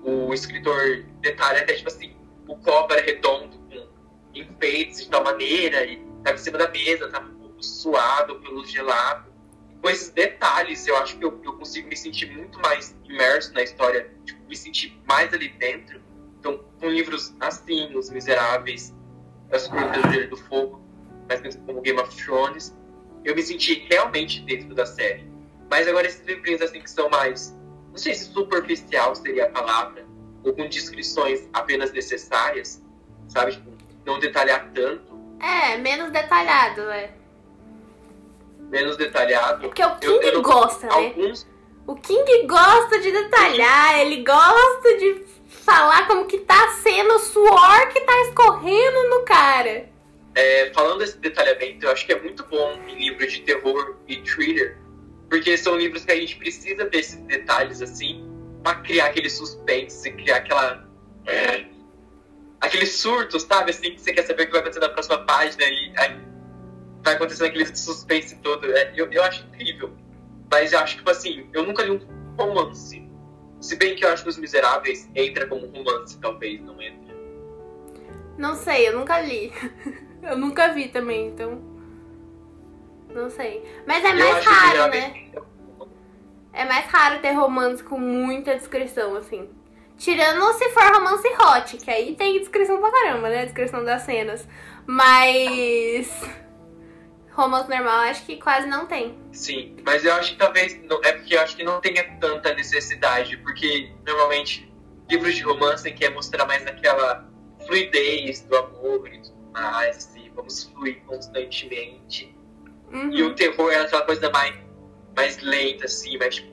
o, 0.04 0.28
o 0.28 0.34
escritor 0.34 1.04
detalha 1.20 1.62
até, 1.62 1.74
tipo 1.74 1.88
assim, 1.88 2.14
o 2.46 2.56
copo 2.56 2.92
era 2.92 3.02
redondo, 3.02 3.58
com 3.58 3.88
enfeites 4.34 5.02
de 5.04 5.08
tal 5.10 5.24
maneira, 5.24 5.84
e 5.84 5.96
tava 6.22 6.36
em 6.36 6.38
cima 6.38 6.58
da 6.58 6.68
mesa, 6.68 7.08
tava 7.08 7.31
suado 7.64 8.36
pelo 8.40 8.64
gelado. 8.64 9.32
Com 9.80 9.90
esses 9.90 10.10
detalhes, 10.10 10.86
eu 10.86 10.96
acho 10.98 11.18
que 11.18 11.24
eu, 11.24 11.40
eu 11.44 11.54
consigo 11.54 11.88
me 11.88 11.96
sentir 11.96 12.30
muito 12.30 12.60
mais 12.60 12.96
imerso 13.04 13.52
na 13.52 13.62
história, 13.62 14.10
tipo, 14.24 14.40
me 14.48 14.56
sentir 14.56 15.00
mais 15.06 15.32
ali 15.32 15.48
dentro. 15.48 16.00
Então, 16.38 16.58
com 16.78 16.88
livros 16.88 17.34
assim, 17.40 17.94
Os 17.96 18.10
Miseráveis, 18.10 18.94
As 19.50 19.68
Crônicas 19.68 20.28
do 20.28 20.36
Fogo, 20.36 20.82
mais 21.28 21.40
menos 21.40 21.56
como 21.66 21.80
Game 21.80 22.00
of 22.00 22.16
Thrones, 22.16 22.76
eu 23.24 23.34
me 23.34 23.42
senti 23.42 23.86
realmente 23.90 24.40
dentro 24.42 24.74
da 24.74 24.86
série. 24.86 25.26
Mas 25.70 25.88
agora 25.88 26.06
esses 26.06 26.24
livrinhos 26.26 26.60
assim 26.60 26.80
que 26.80 26.90
são 26.90 27.08
mais, 27.08 27.56
não 27.90 27.96
sei 27.96 28.14
se 28.14 28.32
superficial 28.32 29.14
seria 29.14 29.46
a 29.46 29.50
palavra, 29.50 30.04
ou 30.44 30.52
com 30.52 30.68
descrições 30.68 31.48
apenas 31.52 31.92
necessárias, 31.92 32.82
sabe? 33.28 33.52
Tipo, 33.52 33.72
não 34.04 34.18
detalhar 34.18 34.70
tanto. 34.72 35.18
É, 35.40 35.76
menos 35.78 36.10
detalhado, 36.10 36.82
é. 36.82 37.21
Menos 38.72 38.96
detalhado. 38.96 39.66
É 39.66 39.68
porque 39.68 39.84
o 39.84 39.96
King 39.96 40.26
eu, 40.26 40.32
eu 40.32 40.42
gosta, 40.42 40.86
né? 40.86 40.92
Alguns... 40.94 41.46
O 41.86 41.94
King 41.94 42.46
gosta 42.46 42.98
de 43.00 43.12
detalhar, 43.12 44.00
ele 44.00 44.24
gosta 44.24 44.96
de 44.96 45.26
falar 45.46 46.06
como 46.06 46.24
que 46.24 46.38
tá 46.38 46.68
sendo 46.82 47.14
o 47.14 47.18
suor 47.18 47.88
que 47.88 48.00
tá 48.00 48.20
escorrendo 48.22 49.10
no 49.10 49.24
cara. 49.24 49.90
É, 50.34 50.72
falando 50.72 51.00
desse 51.00 51.18
detalhamento, 51.18 51.84
eu 51.84 51.90
acho 51.90 52.06
que 52.06 52.12
é 52.12 52.20
muito 52.20 52.44
bom 52.46 52.80
em 52.88 52.94
livros 52.94 53.30
de 53.30 53.40
terror 53.42 53.96
e 54.08 54.16
thriller, 54.22 54.78
porque 55.28 55.54
são 55.58 55.76
livros 55.76 56.06
que 56.06 56.12
a 56.12 56.16
gente 56.16 56.36
precisa 56.36 56.86
desses 56.86 57.16
detalhes 57.26 57.82
assim, 57.82 58.26
pra 58.62 58.76
criar 58.76 59.06
aquele 59.06 59.28
suspense, 59.28 60.10
criar 60.12 60.36
aquela. 60.36 60.88
É, 61.26 61.66
aquele 62.58 62.86
surto, 62.86 63.38
sabe? 63.38 63.70
Assim, 63.70 63.90
que 63.90 64.00
você 64.00 64.14
quer 64.14 64.22
saber 64.22 64.44
o 64.44 64.46
que 64.46 64.52
vai 64.52 64.60
acontecer 64.62 64.80
na 64.80 64.88
próxima 64.88 65.18
página 65.26 65.62
e 65.64 65.92
aí 65.98 66.31
vai 67.02 67.14
acontecendo 67.14 67.48
aquele 67.48 67.66
suspense 67.76 68.36
todo. 68.36 68.66
É, 68.72 68.92
eu, 68.96 69.10
eu 69.10 69.22
acho 69.22 69.44
incrível. 69.46 69.92
Mas 70.50 70.72
eu 70.72 70.78
acho 70.80 70.94
que, 70.94 70.98
tipo 70.98 71.10
assim, 71.10 71.48
eu 71.52 71.64
nunca 71.64 71.82
li 71.82 71.90
um 71.90 72.00
romance. 72.36 73.10
Se 73.60 73.76
bem 73.76 73.94
que 73.94 74.04
eu 74.04 74.10
acho 74.10 74.22
que 74.22 74.28
Os 74.28 74.36
Miseráveis 74.36 75.08
entra 75.14 75.46
como 75.46 75.66
romance, 75.66 76.18
talvez, 76.20 76.60
não 76.60 76.80
entra. 76.80 77.14
Não 78.36 78.54
sei, 78.54 78.88
eu 78.88 78.98
nunca 78.98 79.20
li. 79.20 79.52
eu 80.22 80.36
nunca 80.36 80.72
vi 80.72 80.88
também, 80.88 81.28
então. 81.28 81.62
Não 83.14 83.30
sei. 83.30 83.64
Mas 83.86 84.04
é 84.04 84.12
mais 84.14 84.44
raro, 84.44 84.90
né? 84.90 85.30
É 86.52 86.64
mais 86.64 86.86
raro 86.86 87.20
ter 87.20 87.32
romance 87.32 87.82
com 87.82 87.98
muita 87.98 88.54
descrição, 88.54 89.16
assim. 89.16 89.48
Tirando 89.96 90.52
se 90.54 90.68
for 90.70 90.82
romance 90.92 91.28
hot, 91.28 91.76
que 91.76 91.90
aí 91.90 92.14
tem 92.16 92.38
descrição 92.38 92.80
pra 92.80 92.90
caramba, 92.90 93.28
né? 93.28 93.44
Descrição 93.44 93.84
das 93.84 94.02
cenas. 94.02 94.46
Mas. 94.86 96.41
Romance 97.34 97.68
normal 97.68 98.00
acho 98.00 98.26
que 98.26 98.36
quase 98.36 98.66
não 98.66 98.86
tem. 98.86 99.18
Sim, 99.32 99.76
mas 99.84 100.04
eu 100.04 100.12
acho 100.14 100.32
que 100.32 100.38
talvez. 100.38 100.78
Não, 100.84 101.00
é 101.02 101.12
porque 101.12 101.34
eu 101.34 101.40
acho 101.40 101.56
que 101.56 101.64
não 101.64 101.80
tenha 101.80 102.04
tanta 102.18 102.54
necessidade, 102.54 103.36
porque 103.38 103.90
normalmente 104.06 104.70
livros 105.08 105.34
de 105.34 105.42
romance 105.42 105.90
quer 105.92 106.10
mostrar 106.10 106.46
mais 106.46 106.66
aquela 106.66 107.26
fluidez 107.66 108.42
do 108.42 108.56
amor 108.56 109.08
e 109.08 109.22
tudo 109.22 109.50
mais, 109.52 109.96
assim, 109.96 110.30
vamos 110.34 110.64
fluir 110.64 111.02
constantemente. 111.06 112.34
Uhum. 112.92 113.10
E 113.12 113.22
o 113.22 113.34
terror 113.34 113.72
é 113.72 113.80
aquela 113.80 114.02
coisa 114.02 114.30
mais 114.30 114.54
mais 115.16 115.38
lenta, 115.42 115.84
assim, 115.84 116.16
mas 116.18 116.36
tipo, 116.36 116.52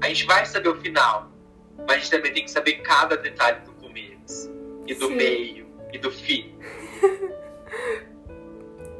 a 0.00 0.08
gente 0.08 0.24
vai 0.26 0.46
saber 0.46 0.68
o 0.68 0.80
final, 0.80 1.30
mas 1.78 1.90
a 1.90 1.98
gente 1.98 2.10
também 2.10 2.32
tem 2.32 2.44
que 2.44 2.50
saber 2.50 2.74
cada 2.82 3.16
detalhe 3.16 3.60
do 3.60 3.72
começo, 3.74 4.52
e 4.86 4.94
do 4.94 5.06
Sim. 5.08 5.16
meio, 5.16 5.68
e 5.92 5.98
do 5.98 6.10
fim. 6.10 6.56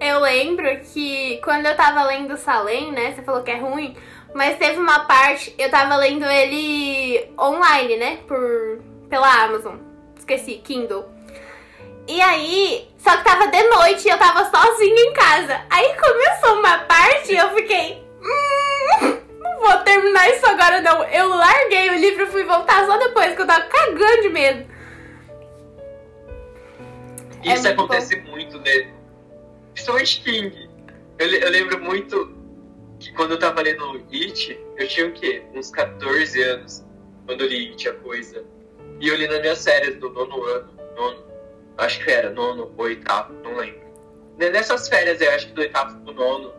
eu 0.03 0.21
lembro 0.21 0.67
que 0.93 1.41
quando 1.45 1.67
eu 1.67 1.77
tava 1.77 2.03
lendo 2.05 2.37
Salem, 2.37 2.91
né, 2.91 3.13
você 3.13 3.23
falou 3.23 3.43
que 3.43 3.51
é 3.51 3.57
ruim, 3.57 3.97
mas 4.35 4.59
teve 4.59 4.79
uma 4.79 5.05
parte, 5.05 5.55
eu 5.57 5.71
tava 5.71 5.97
lendo 5.97 6.25
ele 6.25 7.33
online, 7.39 7.97
né, 7.97 8.19
por 8.27 8.81
pela 9.09 9.45
Amazon, 9.45 9.77
esqueci, 10.19 10.55
Kindle. 10.65 11.05
E 12.09 12.21
aí, 12.21 12.89
só 12.99 13.17
que 13.17 13.25
tava 13.25 13.47
de 13.47 13.63
noite 13.63 14.09
e 14.09 14.11
eu 14.11 14.19
tava 14.19 14.45
sozinha 14.51 15.01
em 15.03 15.13
casa. 15.13 15.61
Aí 15.71 15.95
começou 15.97 16.59
uma 16.59 16.79
parte 16.79 17.33
e 17.33 17.37
eu 17.37 17.51
fiquei, 17.51 18.03
Hum, 18.23 19.19
não 19.41 19.61
vou 19.61 19.79
terminar 19.79 20.29
isso 20.31 20.47
agora, 20.47 20.81
não. 20.81 21.05
Eu 21.05 21.29
larguei 21.29 21.91
o 21.91 21.95
livro 21.95 22.25
e 22.25 22.31
fui 22.31 22.45
voltar 22.45 22.87
só 22.87 22.97
depois, 22.97 23.35
que 23.35 23.43
eu 23.43 23.47
tava 23.47 23.65
cagando 23.67 24.23
de 24.23 24.29
medo. 24.29 24.73
Isso 27.43 27.67
é 27.67 27.75
muito 27.75 27.83
acontece 27.83 28.17
bom. 28.21 28.31
muito, 28.31 28.59
né? 28.61 28.93
Principalmente 29.75 30.23
King. 30.23 30.71
Eu, 31.19 31.29
eu 31.29 31.51
lembro 31.51 31.83
muito 31.83 32.35
que 32.99 33.13
quando 33.13 33.33
eu 33.33 33.39
tava 33.39 33.63
lendo 33.63 34.05
It, 34.13 34.59
eu 34.77 34.89
tinha 34.89 35.09
o 35.09 35.13
quê? 35.13 35.43
Uns 35.55 35.71
14 35.71 36.43
anos. 36.43 36.85
Quando 37.27 37.43
eu 37.43 37.49
li 37.49 37.71
It, 37.71 37.89
a 37.89 37.95
coisa. 37.95 38.45
E 39.01 39.09
eu 39.09 39.17
li 39.17 39.27
nas 39.27 39.41
minhas 39.41 39.65
férias 39.65 39.97
do 39.97 40.11
nono 40.11 40.45
ano. 40.45 40.73
Nono. 40.97 41.25
Acho 41.79 42.05
que 42.05 42.11
era 42.11 42.31
nono 42.31 42.73
ou 42.77 42.85
oitavo, 42.85 43.33
não 43.43 43.57
lembro. 43.57 43.83
Nessas 44.39 44.89
férias, 44.89 45.21
eu 45.21 45.31
acho 45.33 45.49
que 45.49 45.53
do 45.53 45.61
oitavo 45.61 45.99
pro 46.01 46.15
nono, 46.15 46.53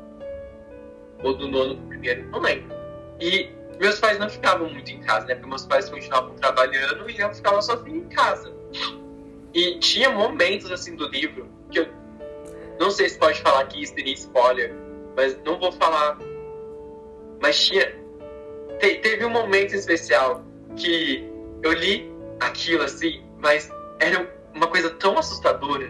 ou 1.24 1.36
do 1.36 1.48
nono 1.48 1.78
pro 1.78 1.88
primeiro, 1.88 2.28
não 2.30 2.40
lembro. 2.40 2.76
E 3.20 3.50
meus 3.80 4.00
pais 4.00 4.20
não 4.20 4.30
ficavam 4.30 4.70
muito 4.70 4.92
em 4.92 5.00
casa, 5.02 5.26
né? 5.28 5.36
Porque 5.36 5.50
meus 5.50 5.66
pais 5.66 5.90
continuavam 5.90 6.36
trabalhando 6.36 7.10
e 7.10 7.20
eu 7.20 7.34
ficava 7.34 7.62
sozinho 7.62 7.98
em 7.98 8.10
casa. 8.10 8.54
E 9.54 9.78
tinha 9.80 10.10
momentos 10.10 10.72
assim 10.72 10.96
do 10.96 11.08
livro 11.10 11.48
que 11.70 11.80
eu 11.80 11.88
não 12.84 12.92
sei 12.92 13.10
se 13.10 13.18
pode 13.18 13.42
falar 13.42 13.62
aqui, 13.62 13.86
seria 13.86 14.14
spoiler, 14.14 14.76
mas 15.16 15.38
não 15.44 15.60
vou 15.60 15.72
falar. 15.72 16.18
Mas 17.42 17.60
tinha. 17.66 17.86
Te, 18.80 18.96
teve 18.96 19.26
um 19.26 19.30
momento 19.30 19.74
especial 19.74 20.44
que 20.76 21.30
eu 21.62 21.74
li 21.74 22.12
aquilo 22.40 22.84
assim, 22.84 23.24
mas 23.40 23.70
era 24.00 24.30
uma 24.54 24.68
coisa 24.68 24.90
tão 24.92 25.18
assustadora, 25.18 25.90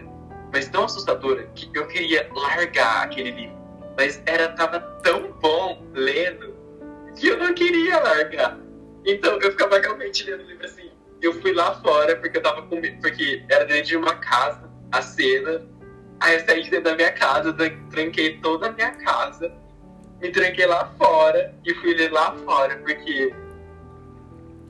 mas 0.52 0.68
tão 0.68 0.84
assustadora, 0.84 1.44
que 1.54 1.68
eu 1.74 1.86
queria 1.88 2.28
largar 2.32 3.04
aquele 3.04 3.30
livro 3.30 3.64
mas 3.96 4.20
era 4.26 4.48
tava 4.50 4.80
tão 5.02 5.32
bom 5.40 5.86
lendo 5.92 6.54
que 7.16 7.28
eu 7.28 7.36
não 7.38 7.54
queria 7.54 7.98
largar. 8.00 8.58
Então 9.04 9.38
eu 9.40 9.52
ficava 9.52 9.78
realmente 9.78 10.28
lendo 10.28 10.42
o 10.42 10.46
livro 10.46 10.64
assim. 10.64 10.90
Eu 11.22 11.32
fui 11.40 11.52
lá 11.52 11.74
fora 11.80 12.16
porque 12.16 12.38
eu 12.38 12.42
tava 12.42 12.62
com 12.62 12.80
porque 13.00 13.44
era 13.48 13.64
dentro 13.64 13.84
de 13.84 13.96
uma 13.96 14.16
casa, 14.16 14.70
a 14.90 15.00
cena. 15.00 15.66
Aí 16.20 16.34
eu 16.34 16.46
saí 16.46 16.62
de 16.62 16.70
dentro 16.70 16.90
da 16.90 16.96
minha 16.96 17.12
casa, 17.12 17.52
tranquei 17.90 18.38
toda 18.38 18.68
a 18.68 18.72
minha 18.72 18.92
casa, 18.92 19.52
me 20.20 20.30
tranquei 20.30 20.66
lá 20.66 20.86
fora 20.96 21.54
e 21.64 21.74
fui 21.74 21.94
ler 21.94 22.12
lá 22.12 22.34
fora, 22.44 22.76
porque. 22.78 23.34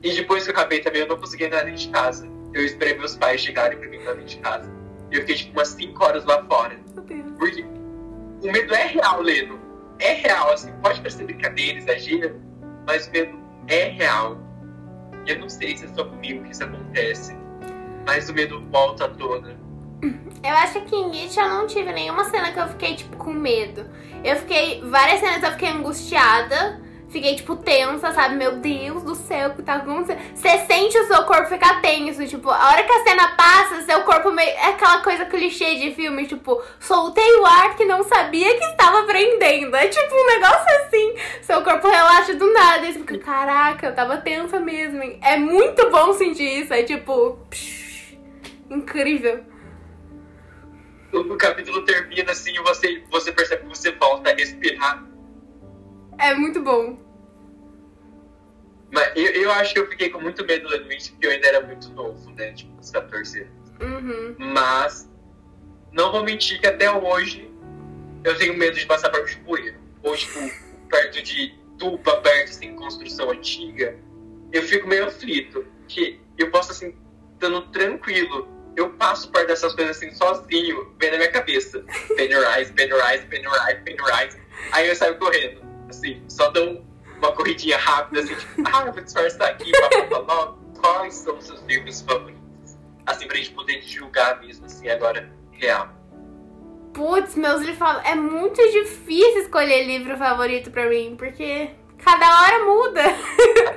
E 0.03 0.13
depois 0.13 0.43
que 0.43 0.49
eu 0.49 0.53
acabei 0.53 0.81
também, 0.81 1.01
eu 1.01 1.07
não 1.07 1.17
consegui 1.17 1.45
entrar 1.45 1.63
dentro 1.63 1.79
de 1.79 1.89
casa. 1.89 2.27
Eu 2.53 2.63
esperei 2.63 2.97
meus 2.97 3.15
pais 3.15 3.41
chegarem 3.41 3.77
pra 3.77 3.87
mim 3.87 3.97
entrar 3.97 4.13
dentro 4.13 4.27
de 4.27 4.37
casa. 4.37 4.71
E 5.11 5.15
eu 5.15 5.21
fiquei 5.21 5.35
tipo 5.35 5.57
umas 5.57 5.69
5 5.69 6.03
horas 6.03 6.25
lá 6.25 6.43
fora. 6.45 6.77
Porque 7.37 7.63
o 7.63 8.51
medo 8.51 8.73
é 8.73 8.87
real, 8.87 9.21
Leno. 9.21 9.59
É 9.99 10.13
real, 10.13 10.51
assim, 10.51 10.71
pode 10.81 10.99
parecer 10.99 11.23
brincadeira, 11.23 11.79
exagero, 11.79 12.41
mas 12.85 13.07
o 13.07 13.11
medo 13.11 13.39
é 13.67 13.85
real. 13.85 14.37
E 15.25 15.31
eu 15.31 15.39
não 15.39 15.49
sei 15.49 15.77
se 15.77 15.85
é 15.85 15.87
só 15.89 16.05
comigo 16.05 16.43
que 16.43 16.51
isso 16.51 16.63
acontece, 16.63 17.35
mas 18.05 18.29
o 18.29 18.33
medo 18.33 18.61
volta 18.69 19.05
à 19.05 19.09
tona. 19.09 19.57
Eu 20.43 20.55
acho 20.57 20.81
que 20.81 20.95
em 20.95 21.23
It 21.23 21.39
eu 21.39 21.49
não 21.49 21.65
tive 21.65 21.91
nenhuma 21.91 22.25
cena 22.25 22.51
que 22.51 22.59
eu 22.59 22.67
fiquei, 22.67 22.95
tipo, 22.95 23.17
com 23.17 23.33
medo. 23.33 23.85
Eu 24.23 24.35
fiquei. 24.35 24.81
Várias 24.81 25.19
cenas 25.19 25.43
eu 25.43 25.51
fiquei 25.51 25.69
angustiada. 25.69 26.83
Fiquei, 27.09 27.35
tipo, 27.35 27.55
tensa, 27.55 28.11
sabe? 28.11 28.35
Meu 28.35 28.57
Deus 28.57 29.01
do 29.03 29.15
céu, 29.15 29.49
o 29.49 29.55
que 29.55 29.61
tá 29.61 29.75
acontecendo? 29.75 30.19
Você 30.35 30.57
sente 30.65 30.97
o 30.97 31.07
seu 31.07 31.23
corpo 31.23 31.45
ficar 31.45 31.79
tenso, 31.79 32.27
tipo, 32.27 32.49
a 32.49 32.67
hora 32.67 32.83
que 32.83 32.91
a 32.91 33.03
cena 33.05 33.29
passa, 33.37 33.81
seu 33.83 34.01
corpo 34.01 34.31
meio. 34.31 34.49
É 34.49 34.71
aquela 34.71 34.99
coisa 35.01 35.23
clichê 35.23 35.75
de 35.75 35.95
filme, 35.95 36.27
tipo, 36.27 36.61
soltei 36.77 37.37
o 37.37 37.45
ar 37.45 37.75
que 37.77 37.85
não 37.85 38.03
sabia 38.03 38.57
que 38.57 38.65
estava 38.65 39.03
prendendo. 39.03 39.77
É 39.77 39.87
tipo 39.87 40.13
um 40.13 40.27
negócio 40.27 40.75
assim. 40.81 41.15
Seu 41.41 41.61
corpo 41.61 41.87
relaxa 41.87 42.33
do 42.33 42.51
nada. 42.51 42.85
E 42.85 42.91
você 42.91 42.99
fica, 42.99 43.17
caraca, 43.19 43.87
eu 43.87 43.95
tava 43.95 44.17
tensa 44.17 44.59
mesmo. 44.59 45.01
É 45.21 45.37
muito 45.37 45.89
bom 45.89 46.11
sentir 46.11 46.63
isso. 46.63 46.73
É 46.73 46.83
tipo. 46.83 47.39
Psh, 47.49 48.17
incrível. 48.69 49.54
O 51.11 51.37
capítulo 51.37 51.83
termina 51.85 52.31
assim 52.31 52.53
e 52.53 52.59
você, 52.59 53.03
você 53.09 53.31
percebe 53.31 53.63
que 53.63 53.69
você 53.69 53.91
volta 53.91 54.31
a 54.31 54.33
respirar 54.33 55.05
é 56.17 56.33
muito 56.33 56.61
bom. 56.61 56.97
Mas 58.91 59.11
eu, 59.15 59.25
eu 59.25 59.51
acho 59.51 59.73
que 59.73 59.79
eu 59.79 59.87
fiquei 59.89 60.09
com 60.09 60.21
muito 60.21 60.45
medo 60.45 60.67
lendo 60.69 60.91
isso, 60.93 61.11
porque 61.11 61.27
eu 61.27 61.31
ainda 61.31 61.47
era 61.47 61.61
muito 61.61 61.89
novo, 61.91 62.31
né? 62.31 62.53
Tipo, 62.53 62.77
uns 62.79 62.91
14 62.91 63.41
anos. 63.41 63.69
Uhum. 63.81 64.35
Mas, 64.53 65.09
não 65.91 66.11
vou 66.11 66.23
mentir 66.23 66.59
que 66.59 66.67
até 66.67 66.89
hoje 66.89 67.51
eu 68.23 68.37
tenho 68.37 68.57
medo 68.57 68.77
de 68.77 68.85
passar 68.85 69.09
de 69.09 69.37
poeira. 69.37 69.77
Ou, 70.03 70.15
tipo, 70.15 70.39
perto 70.89 71.21
de 71.21 71.53
tuba 71.77 72.21
perto, 72.21 72.49
assim, 72.49 72.75
construção 72.75 73.31
antiga. 73.31 73.97
Eu 74.51 74.63
fico 74.63 74.87
meio 74.87 75.07
aflito. 75.07 75.65
Que 75.87 76.19
eu 76.37 76.49
posso, 76.49 76.71
assim, 76.71 76.95
estando 77.33 77.61
tranquilo, 77.71 78.47
eu 78.75 78.89
passo 78.91 79.29
perto 79.31 79.47
dessas 79.47 79.73
coisas, 79.73 79.97
assim, 79.97 80.13
sozinho, 80.13 80.93
vendo 80.99 81.13
na 81.13 81.17
minha 81.17 81.31
cabeça. 81.31 81.83
Pennywise, 82.15 82.73
Pennywise, 82.73 83.25
Pennywise, 83.27 83.81
Pennywise. 83.83 84.37
Aí 84.71 84.87
eu 84.87 84.95
saio 84.95 85.17
correndo, 85.17 85.61
assim, 85.89 86.23
só 86.27 86.49
dou 86.49 86.83
uma 87.17 87.31
corridinha 87.31 87.77
rápida, 87.77 88.21
assim, 88.21 88.35
tipo, 88.35 88.63
ah, 88.65 88.83
eu 88.87 88.93
vou 88.93 89.03
disfarçar 89.03 89.49
aqui, 89.49 89.71
papapá. 89.71 90.55
Quais 90.79 91.15
são 91.15 91.37
os 91.37 91.45
seus 91.45 91.61
livros 91.63 92.01
favoritos? 92.01 92.77
Assim, 93.05 93.27
pra 93.27 93.37
gente 93.37 93.51
poder 93.51 93.81
julgar 93.81 94.39
mesmo, 94.41 94.65
assim, 94.65 94.89
agora, 94.89 95.31
real. 95.51 95.89
Putz, 96.93 97.35
meus 97.35 97.61
livros. 97.61 97.89
É 98.05 98.15
muito 98.15 98.61
difícil 98.71 99.41
escolher 99.41 99.85
livro 99.85 100.17
favorito 100.17 100.71
pra 100.71 100.89
mim, 100.89 101.15
porque 101.17 101.69
cada 101.97 102.41
hora 102.41 102.65
muda. 102.65 103.03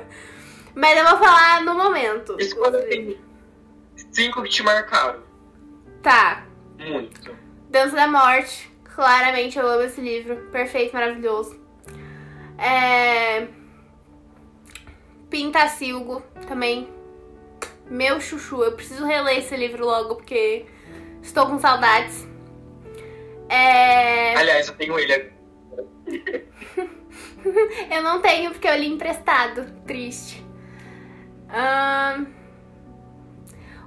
Mas 0.73 0.97
eu 0.97 1.05
vou 1.05 1.17
falar 1.17 1.61
no 1.63 1.75
momento. 1.75 2.37
Escolha 2.39 2.79
cinco 4.11 4.43
que 4.43 4.49
te 4.49 4.63
marcaram. 4.63 5.21
Tá. 6.01 6.45
Muito. 6.77 7.35
Dança 7.69 7.95
da 7.95 8.07
Morte. 8.07 8.71
Claramente 8.83 9.57
eu 9.57 9.67
amo 9.67 9.83
esse 9.83 10.01
livro. 10.01 10.35
Perfeito, 10.51 10.93
maravilhoso. 10.93 11.59
É... 12.57 13.47
Pintacilgo 15.29 16.21
também. 16.47 16.89
Meu 17.89 18.19
chuchu. 18.19 18.63
Eu 18.63 18.73
preciso 18.73 19.05
reler 19.05 19.37
esse 19.39 19.55
livro 19.55 19.85
logo 19.85 20.15
porque 20.15 20.65
estou 21.21 21.47
com 21.47 21.59
saudades. 21.59 22.27
É... 23.47 24.35
Aliás, 24.35 24.67
eu 24.67 24.75
tenho 24.75 24.97
ele. 24.99 25.31
eu 27.91 28.03
não 28.03 28.21
tenho 28.21 28.51
porque 28.51 28.67
eu 28.67 28.75
li 28.75 28.87
emprestado. 28.87 29.71
Triste. 29.85 30.45
Ahn, 31.49 32.25
Um, 32.25 32.38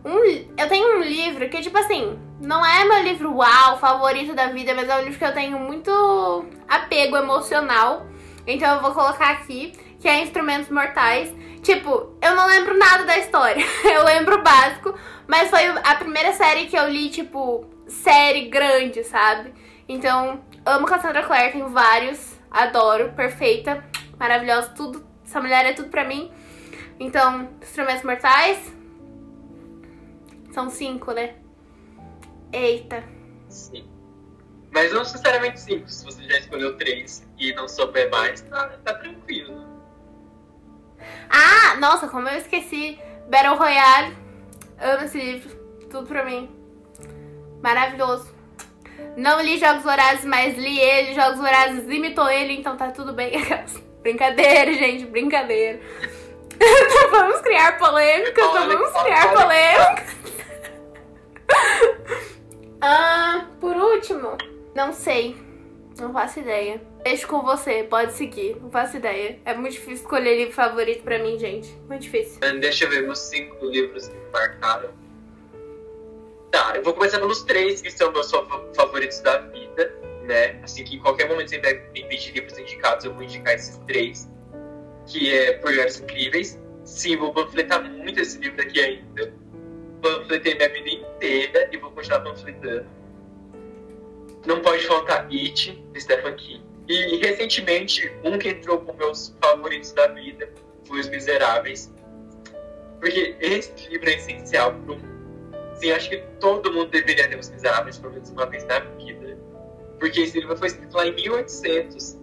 eu 0.04 0.68
tenho 0.68 0.98
um 0.98 1.02
livro 1.02 1.48
que, 1.48 1.60
tipo 1.60 1.78
assim, 1.78 2.18
não 2.40 2.64
é 2.64 2.84
meu 2.84 3.02
livro 3.02 3.34
uau, 3.36 3.78
favorito 3.78 4.34
da 4.34 4.46
vida, 4.48 4.74
mas 4.74 4.88
é 4.88 4.96
um 4.96 5.02
livro 5.02 5.18
que 5.18 5.24
eu 5.24 5.32
tenho 5.32 5.58
muito 5.58 6.44
apego 6.68 7.16
emocional. 7.16 8.06
Então 8.46 8.76
eu 8.76 8.82
vou 8.82 8.92
colocar 8.92 9.30
aqui, 9.30 9.72
que 10.00 10.08
é 10.08 10.20
Instrumentos 10.22 10.68
Mortais. 10.68 11.32
Tipo, 11.62 12.16
eu 12.20 12.34
não 12.34 12.48
lembro 12.48 12.76
nada 12.76 13.04
da 13.04 13.16
história. 13.18 13.64
Eu 13.84 14.04
lembro 14.04 14.40
o 14.40 14.42
básico, 14.42 14.98
mas 15.28 15.48
foi 15.48 15.64
a 15.64 15.94
primeira 15.94 16.32
série 16.32 16.66
que 16.66 16.76
eu 16.76 16.88
li, 16.88 17.08
tipo, 17.08 17.64
série 17.86 18.48
grande, 18.48 19.04
sabe? 19.04 19.54
Então, 19.88 20.40
amo 20.66 20.86
Cassandra 20.86 21.22
Clare, 21.22 21.52
tenho 21.52 21.68
vários, 21.68 22.36
adoro, 22.50 23.12
perfeita, 23.12 23.84
maravilhosa, 24.18 24.70
tudo. 24.70 25.06
Essa 25.24 25.40
mulher 25.40 25.64
é 25.64 25.72
tudo 25.72 25.88
pra 25.88 26.04
mim. 26.04 26.32
Então, 26.98 27.48
Instrumentos 27.62 28.02
Mortais. 28.02 28.81
São 30.52 30.68
cinco, 30.70 31.12
né? 31.12 31.34
Eita. 32.52 33.02
Sim. 33.48 33.88
Mas 34.70 34.92
não 34.92 35.00
necessariamente 35.00 35.60
cinco. 35.60 35.88
Se 35.88 36.04
você 36.04 36.22
já 36.24 36.38
escolheu 36.38 36.76
três 36.76 37.26
e 37.38 37.52
não 37.54 37.66
souber 37.66 38.10
mais, 38.10 38.42
tá, 38.42 38.68
tá 38.84 38.94
tranquilo. 38.94 39.66
Ah, 41.28 41.76
nossa, 41.78 42.08
como 42.08 42.28
eu 42.28 42.38
esqueci. 42.38 42.98
Battle 43.28 43.56
Royale. 43.56 44.16
Amo 44.80 45.04
esse 45.04 45.18
livro. 45.18 45.50
Tudo 45.90 46.06
pra 46.06 46.24
mim. 46.24 46.50
Maravilhoso. 47.62 48.32
Não 49.16 49.40
li 49.40 49.58
Jogos 49.58 49.82
Vorazes, 49.82 50.24
mas 50.24 50.56
li 50.56 50.78
ele. 50.78 51.14
Jogos 51.14 51.38
Vorazes 51.38 51.88
imitou 51.88 52.28
ele, 52.30 52.54
então 52.54 52.76
tá 52.76 52.90
tudo 52.90 53.12
bem. 53.12 53.32
brincadeira, 54.02 54.72
gente, 54.74 55.06
brincadeira. 55.06 55.80
vamos 57.10 57.40
criar 57.40 57.78
polêmicas, 57.78 58.44
Olha, 58.44 58.76
vamos 58.76 59.02
criar 59.02 59.34
olha. 59.34 60.22
ah, 62.80 63.46
por 63.60 63.76
último, 63.76 64.36
não 64.74 64.92
sei. 64.92 65.36
Não 66.00 66.12
faço 66.12 66.40
ideia. 66.40 66.80
Deixo 67.04 67.26
com 67.28 67.42
você, 67.42 67.82
pode 67.84 68.12
seguir. 68.12 68.56
Não 68.60 68.70
faço 68.70 68.96
ideia. 68.96 69.38
É 69.44 69.54
muito 69.54 69.72
difícil 69.74 69.94
escolher 69.94 70.36
livro 70.36 70.54
favorito 70.54 71.02
pra 71.02 71.18
mim, 71.18 71.38
gente. 71.38 71.70
Muito 71.88 72.02
difícil. 72.02 72.40
Deixa 72.60 72.84
eu 72.84 72.90
ver 72.90 73.02
meus 73.02 73.18
cinco 73.18 73.66
livros 73.66 74.08
que 74.08 74.16
marcaram. 74.32 74.90
Tá, 76.50 76.72
eu 76.76 76.82
vou 76.82 76.94
começar 76.94 77.18
pelos 77.18 77.42
três 77.42 77.80
que 77.80 77.90
são 77.90 78.10
meus 78.12 78.30
fa- 78.30 78.44
favoritos 78.74 79.20
da 79.20 79.38
vida, 79.38 79.94
né? 80.24 80.60
Assim 80.62 80.84
que 80.84 80.96
em 80.96 80.98
qualquer 80.98 81.28
momento 81.28 81.50
você 81.50 81.58
me 81.58 82.04
pedir 82.04 82.32
livros 82.32 82.58
indicados, 82.58 83.04
eu 83.04 83.12
vou 83.12 83.22
indicar 83.22 83.54
esses 83.54 83.76
três. 83.86 84.30
Que 85.06 85.32
é 85.32 85.52
Projetos 85.58 86.00
Incríveis. 86.00 86.58
Sim, 86.84 87.16
vou 87.16 87.32
panfletar 87.32 87.82
muito 87.82 88.20
esse 88.20 88.38
livro 88.38 88.60
aqui 88.62 88.80
ainda. 88.80 89.32
Panfletei 90.02 90.56
minha 90.56 90.68
vida 90.68 90.90
inteira 90.90 91.68
e 91.72 91.76
vou 91.76 91.90
continuar 91.92 92.20
panfletando. 92.20 92.86
Não 94.44 94.60
pode 94.60 94.84
faltar 94.86 95.28
It, 95.30 95.72
de 95.92 96.00
Stephen 96.00 96.34
King. 96.34 96.64
E 96.88 97.16
recentemente, 97.18 98.12
um 98.24 98.36
que 98.36 98.48
entrou 98.48 98.80
com 98.80 98.92
meus 98.94 99.34
favoritos 99.40 99.92
da 99.92 100.08
vida 100.08 100.50
foi 100.84 101.00
Os 101.00 101.08
Miseráveis. 101.08 101.92
Porque 102.98 103.36
esse 103.40 103.88
livro 103.88 104.10
é 104.10 104.14
essencial 104.14 104.74
para 104.74 104.94
um. 104.94 105.00
Sim, 105.76 105.92
acho 105.92 106.10
que 106.10 106.18
todo 106.40 106.72
mundo 106.72 106.90
deveria 106.90 107.28
ler 107.28 107.38
Os 107.38 107.50
Miseráveis 107.50 107.98
pelo 107.98 108.12
menos 108.12 108.30
uma 108.30 108.46
vez 108.46 108.64
na 108.64 108.80
vida. 108.80 109.38
Porque 110.00 110.20
esse 110.20 110.40
livro 110.40 110.56
foi 110.56 110.66
escrito 110.66 110.96
lá 110.96 111.06
em 111.06 111.14
1800. 111.14 112.18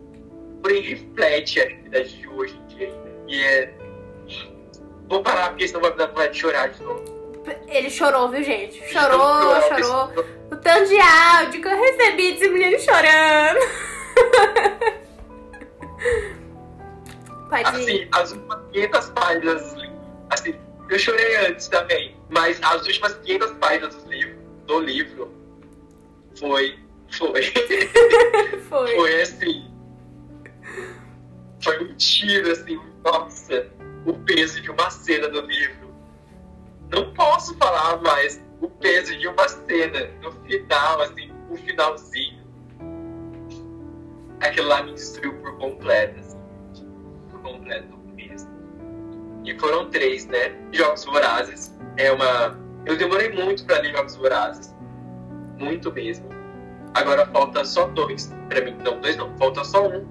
Porém, 0.61 0.81
reflete 0.81 1.61
a 1.61 1.65
realidade 1.65 2.17
de 2.17 2.27
hoje 2.27 2.57
em 2.57 2.67
dia. 2.67 2.93
E 3.29 3.41
é. 3.41 3.73
Vou 5.07 5.23
parar 5.23 5.49
porque 5.49 5.67
senão 5.67 5.81
vai 5.81 5.91
me 5.91 5.97
dar 5.97 6.07
vontade 6.07 6.33
de 6.33 6.39
chorar 6.39 6.67
de 6.67 6.83
novo. 6.83 7.18
Ele 7.67 7.89
chorou, 7.89 8.29
viu, 8.29 8.43
gente? 8.43 8.81
Chorou, 8.91 9.62
chorou. 9.62 10.12
O 10.51 10.55
tanto 10.57 10.89
de 10.89 10.99
áudio 10.99 11.62
que 11.62 11.67
eu 11.67 11.77
recebi 11.77 12.33
desse 12.33 12.49
menino 12.49 12.79
chorando. 12.79 13.59
Pode 17.49 17.81
ir. 17.81 17.81
Assim, 17.81 18.07
as 18.12 18.31
últimas 18.31 18.59
500 18.71 19.09
páginas 19.09 19.73
do 19.73 19.79
livro. 19.81 19.99
Assim, 20.29 20.55
eu 20.89 20.99
chorei 20.99 21.35
antes 21.47 21.67
também, 21.67 22.15
mas 22.29 22.59
as 22.62 22.85
últimas 22.85 23.13
500 23.15 23.51
páginas 23.53 23.95
do 23.95 24.09
livro, 24.09 24.35
do 24.65 24.79
livro 24.79 25.31
foi. 26.38 26.79
Foi. 27.12 27.41
Foi. 28.69 28.95
foi 28.95 29.21
assim. 29.21 29.67
Foi 31.59 31.83
um 31.83 31.95
tiro, 31.95 32.51
assim, 32.51 32.79
nossa, 33.03 33.67
o 34.05 34.13
peso 34.13 34.62
de 34.62 34.69
uma 34.69 34.91
cena 34.91 35.27
do 35.27 35.41
livro. 35.41 35.88
Não 36.91 37.13
posso 37.13 37.56
falar 37.58 38.02
mais 38.02 38.43
o 38.62 38.67
peso 38.67 39.17
de 39.17 39.28
uma 39.28 39.47
cena 39.47 40.10
no 40.21 40.32
final, 40.32 41.02
assim, 41.02 41.32
o 41.49 41.56
finalzinho. 41.56 42.39
Aquilo 44.41 44.67
lá 44.67 44.84
me 44.84 44.93
destruiu 44.93 45.34
por 45.41 45.58
completo, 45.58 46.19
assim, 46.19 46.38
por 47.30 47.41
completo 47.41 47.97
mesmo. 48.15 48.49
E 49.45 49.58
foram 49.60 49.89
três, 49.89 50.25
né? 50.28 50.56
Jogos 50.71 51.06
Vorazes 51.06 51.78
é 51.97 52.12
uma. 52.12 52.58
Eu 52.86 52.97
demorei 52.97 53.30
muito 53.30 53.65
pra 53.65 53.80
ler 53.80 53.95
Jogos 53.95 54.15
Vorazes. 54.15 54.75
Muito 55.58 55.91
mesmo. 55.91 56.28
Agora 56.93 57.25
falta 57.28 57.63
só 57.65 57.88
dois 57.88 58.34
pra 58.47 58.62
mim. 58.62 58.75
Não, 58.84 58.99
dois 58.99 59.15
não. 59.15 59.36
Falta 59.38 59.63
só 59.63 59.88
um, 59.88 60.08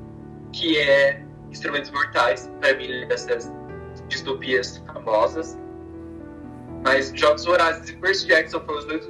que 0.53 0.79
é 0.79 1.25
Instrumentos 1.51 1.91
Mortais, 1.91 2.51
pra 2.61 2.75
mim, 2.75 3.07
dessas 3.09 3.51
distopias 4.09 4.79
famosas. 4.93 5.59
Mas 6.83 7.13
Jogos 7.15 7.45
Vorazes 7.45 7.89
e 7.91 7.97
Percy 7.97 8.27
Jackson 8.27 8.61
foram 8.61 8.79
os 8.79 8.85
dois 8.87 9.07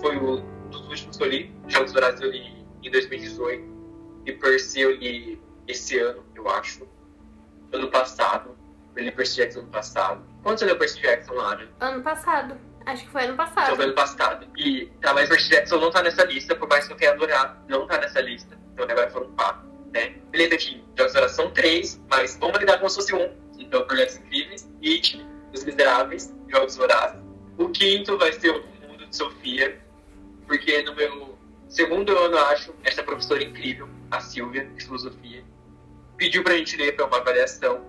foi 0.00 0.16
o 0.16 0.40
dos 0.70 0.88
últimos 0.88 1.16
que 1.16 1.22
eu 1.22 1.28
li. 1.28 1.54
Jogos 1.68 1.92
Vorazes 1.92 2.20
eu 2.20 2.30
li 2.30 2.64
em 2.82 2.90
2018 2.90 3.72
e 4.26 4.32
Percy 4.32 4.80
eu 4.80 4.90
li 4.96 5.40
esse 5.68 5.98
ano, 5.98 6.24
eu 6.34 6.48
acho. 6.50 6.86
Ano 7.72 7.88
passado. 7.90 8.56
Eu 8.96 9.04
li 9.04 9.12
Percy 9.12 9.36
Jackson 9.36 9.60
ano 9.60 9.68
passado. 9.68 10.22
Quando 10.42 10.58
você 10.58 10.64
leu 10.66 10.76
Percy 10.76 11.00
Jackson, 11.00 11.32
Lara? 11.34 11.68
Ano 11.80 12.02
passado. 12.02 12.56
Acho 12.84 13.04
que 13.04 13.10
foi 13.12 13.22
ano 13.24 13.34
Então 13.34 13.46
passado. 13.46 13.76
foi 13.76 13.84
ano 13.86 13.94
passado. 13.94 14.46
E 14.58 14.86
tá, 15.00 15.14
mas 15.14 15.28
Percy 15.28 15.48
Jackson 15.50 15.78
não 15.78 15.90
tá 15.90 16.02
nessa 16.02 16.24
lista, 16.24 16.54
por 16.56 16.68
mais 16.68 16.86
que 16.86 16.92
eu 16.92 16.96
tenha 16.96 17.12
adorado, 17.12 17.58
não 17.68 17.86
tá 17.86 17.98
nessa 17.98 18.20
lista. 18.20 18.58
Então 18.74 18.84
agora 18.84 19.08
foram 19.10 19.30
quatro, 19.32 19.62
né? 19.94 20.16
Beleza 20.30 20.54
aqui, 20.54 20.84
Jogos 20.98 21.12
Vorazes 21.14 21.36
são 21.36 21.50
três, 21.52 22.02
mas 22.10 22.36
vamos 22.40 22.58
lidar 22.58 22.78
como 22.78 22.90
se 22.90 22.96
fosse 22.96 23.14
um. 23.14 23.30
Então, 23.58 23.86
Projetos 23.86 24.16
Incríveis, 24.16 24.68
It, 24.84 25.24
Os 25.54 25.64
Miseráveis, 25.64 26.34
Jogos 26.52 26.76
Vorazes. 26.76 27.18
O 27.56 27.70
quinto 27.70 28.18
vai 28.18 28.32
ser 28.34 28.50
o 28.50 28.62
Mundo 28.86 29.06
de 29.06 29.16
Sofia, 29.16 29.80
porque 30.46 30.82
no 30.82 30.94
meu 30.94 31.38
segundo 31.68 32.16
ano, 32.16 32.36
acho, 32.36 32.74
essa 32.84 33.02
professora 33.02 33.42
incrível, 33.42 33.88
a 34.10 34.20
Silvia, 34.20 34.66
de 34.66 34.84
filosofia, 34.84 35.42
pediu 36.18 36.44
pra 36.44 36.56
gente 36.58 36.76
ler 36.76 36.94
pra 36.94 37.06
uma 37.06 37.16
avaliação. 37.16 37.80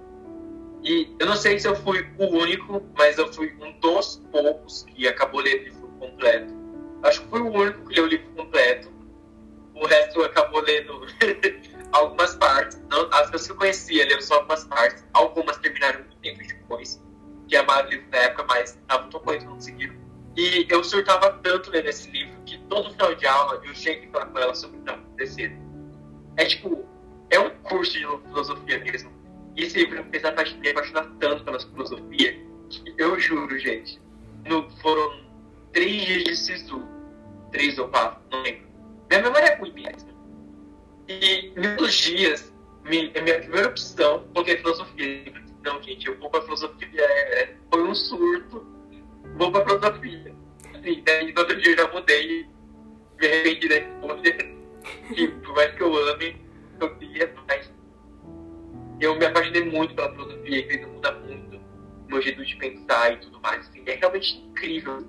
E 0.81 1.13
eu 1.19 1.27
não 1.27 1.35
sei 1.35 1.59
se 1.59 1.67
eu 1.67 1.75
fui 1.75 2.07
o 2.17 2.25
único, 2.25 2.81
mas 2.97 3.17
eu 3.17 3.31
fui 3.33 3.53
um 3.59 3.77
dos 3.79 4.21
poucos 4.31 4.83
que 4.83 5.07
acabou 5.07 5.41
lendo 5.41 5.61
o 5.61 5.63
livro 5.63 5.87
completo. 5.99 6.53
Acho 7.03 7.21
que 7.21 7.27
fui 7.27 7.41
o 7.41 7.51
único 7.51 7.85
que 7.85 7.95
leu 7.95 8.05
o 8.05 8.07
livro 8.07 8.29
completo. 8.31 8.91
O 9.75 9.85
resto 9.85 10.21
acabou 10.23 10.61
lendo 10.61 11.05
algumas 11.91 12.35
partes. 12.35 12.81
Não, 12.89 13.09
as 13.11 13.29
pessoas 13.29 13.47
que 13.47 13.51
eu 13.51 13.57
conhecia 13.57 14.05
leram 14.05 14.21
só 14.21 14.35
algumas 14.35 14.63
partes. 14.65 15.05
Algumas 15.13 15.57
terminaram 15.57 15.99
muito 15.99 16.15
tempo 16.17 16.39
depois. 16.47 17.01
Que 17.53 17.57
amaram 17.57 17.87
o 17.87 17.91
livro 17.91 18.07
na 18.11 18.17
época, 18.17 18.45
mas 18.49 18.71
estavam 18.71 19.11
tão 19.11 19.19
correndo 19.19 19.45
não 19.45 19.53
conseguiram. 19.53 19.93
E 20.35 20.65
eu 20.67 20.83
surtava 20.83 21.33
tanto 21.43 21.69
lendo 21.69 21.87
esse 21.87 22.09
livro 22.09 22.33
que 22.47 22.57
todo 22.67 22.89
final 22.89 23.13
de 23.13 23.27
aula 23.27 23.61
eu 23.63 23.75
chego 23.75 24.05
e 24.05 24.09
falo 24.09 24.31
com 24.31 24.39
ela 24.39 24.55
sobre 24.55 24.77
o 24.77 24.81
que 24.81 24.89
está 24.89 24.99
acontecendo. 24.99 25.55
É 26.37 26.45
tipo, 26.45 26.83
é 27.29 27.39
um 27.39 27.51
curso 27.61 27.91
de 27.91 27.99
filosofia 27.99 28.79
mesmo. 28.79 29.11
E 29.55 29.65
esse 29.65 29.77
livro 29.77 30.03
me 30.03 30.09
fez 30.09 30.23
me 30.23 30.69
apaixonar 30.69 31.05
tanto 31.19 31.43
pela 31.43 31.59
filosofia 31.59 32.33
que 32.71 32.95
eu 32.97 33.19
juro, 33.19 33.59
gente, 33.59 34.01
no, 34.49 34.67
foram 34.81 35.23
três 35.73 36.01
dias 36.07 36.23
de 36.23 36.35
SISU. 36.35 36.83
Três 37.51 37.77
ou 37.77 37.87
quatro, 37.89 38.19
não 38.31 38.41
lembro. 38.41 38.67
Minha 39.11 39.21
memória 39.21 39.45
é 39.45 39.55
ruim 39.57 39.73
mesmo. 39.73 40.09
E 41.07 41.53
num 41.55 41.75
dos 41.75 41.93
dias, 41.93 42.51
minha, 42.83 43.11
minha 43.21 43.39
primeira 43.41 43.67
opção, 43.67 44.23
coloquei 44.33 44.57
filosofia. 44.57 45.42
Não, 45.63 45.81
gente, 45.81 46.07
eu 46.07 46.19
vou 46.19 46.29
pra 46.29 46.41
filosofia, 46.41 47.01
é, 47.01 47.41
é, 47.41 47.55
foi 47.71 47.83
um 47.83 47.95
surto, 47.95 48.65
vou 49.37 49.51
pra 49.51 49.63
filosofia. 49.63 50.35
Assim, 50.75 51.03
daí 51.05 51.33
no 51.33 51.39
outro 51.39 51.61
dia 51.61 51.71
eu 51.71 51.77
já 51.77 51.93
mudei, 51.93 52.45
me 53.19 53.27
arrependi 53.27 53.69
da 53.69 53.77
escolha. 53.77 54.53
E 55.15 55.27
por 55.27 55.55
mais 55.55 55.73
que 55.75 55.81
eu 55.81 55.95
ame, 56.09 56.45
eu 56.79 56.95
queria 56.97 57.33
mais. 57.47 57.73
Eu 58.99 59.15
me 59.15 59.25
apaixonei 59.25 59.63
muito 59.63 59.95
pela 59.95 60.11
filosofia, 60.11 60.67
que 60.67 60.85
muda 60.85 61.11
muito 61.19 61.61
meu 62.07 62.21
jeito 62.21 62.45
de 62.45 62.55
pensar 62.57 63.13
e 63.13 63.17
tudo 63.17 63.39
mais. 63.41 63.67
Assim, 63.67 63.83
é 63.85 63.95
realmente 63.95 64.37
incrível 64.37 65.07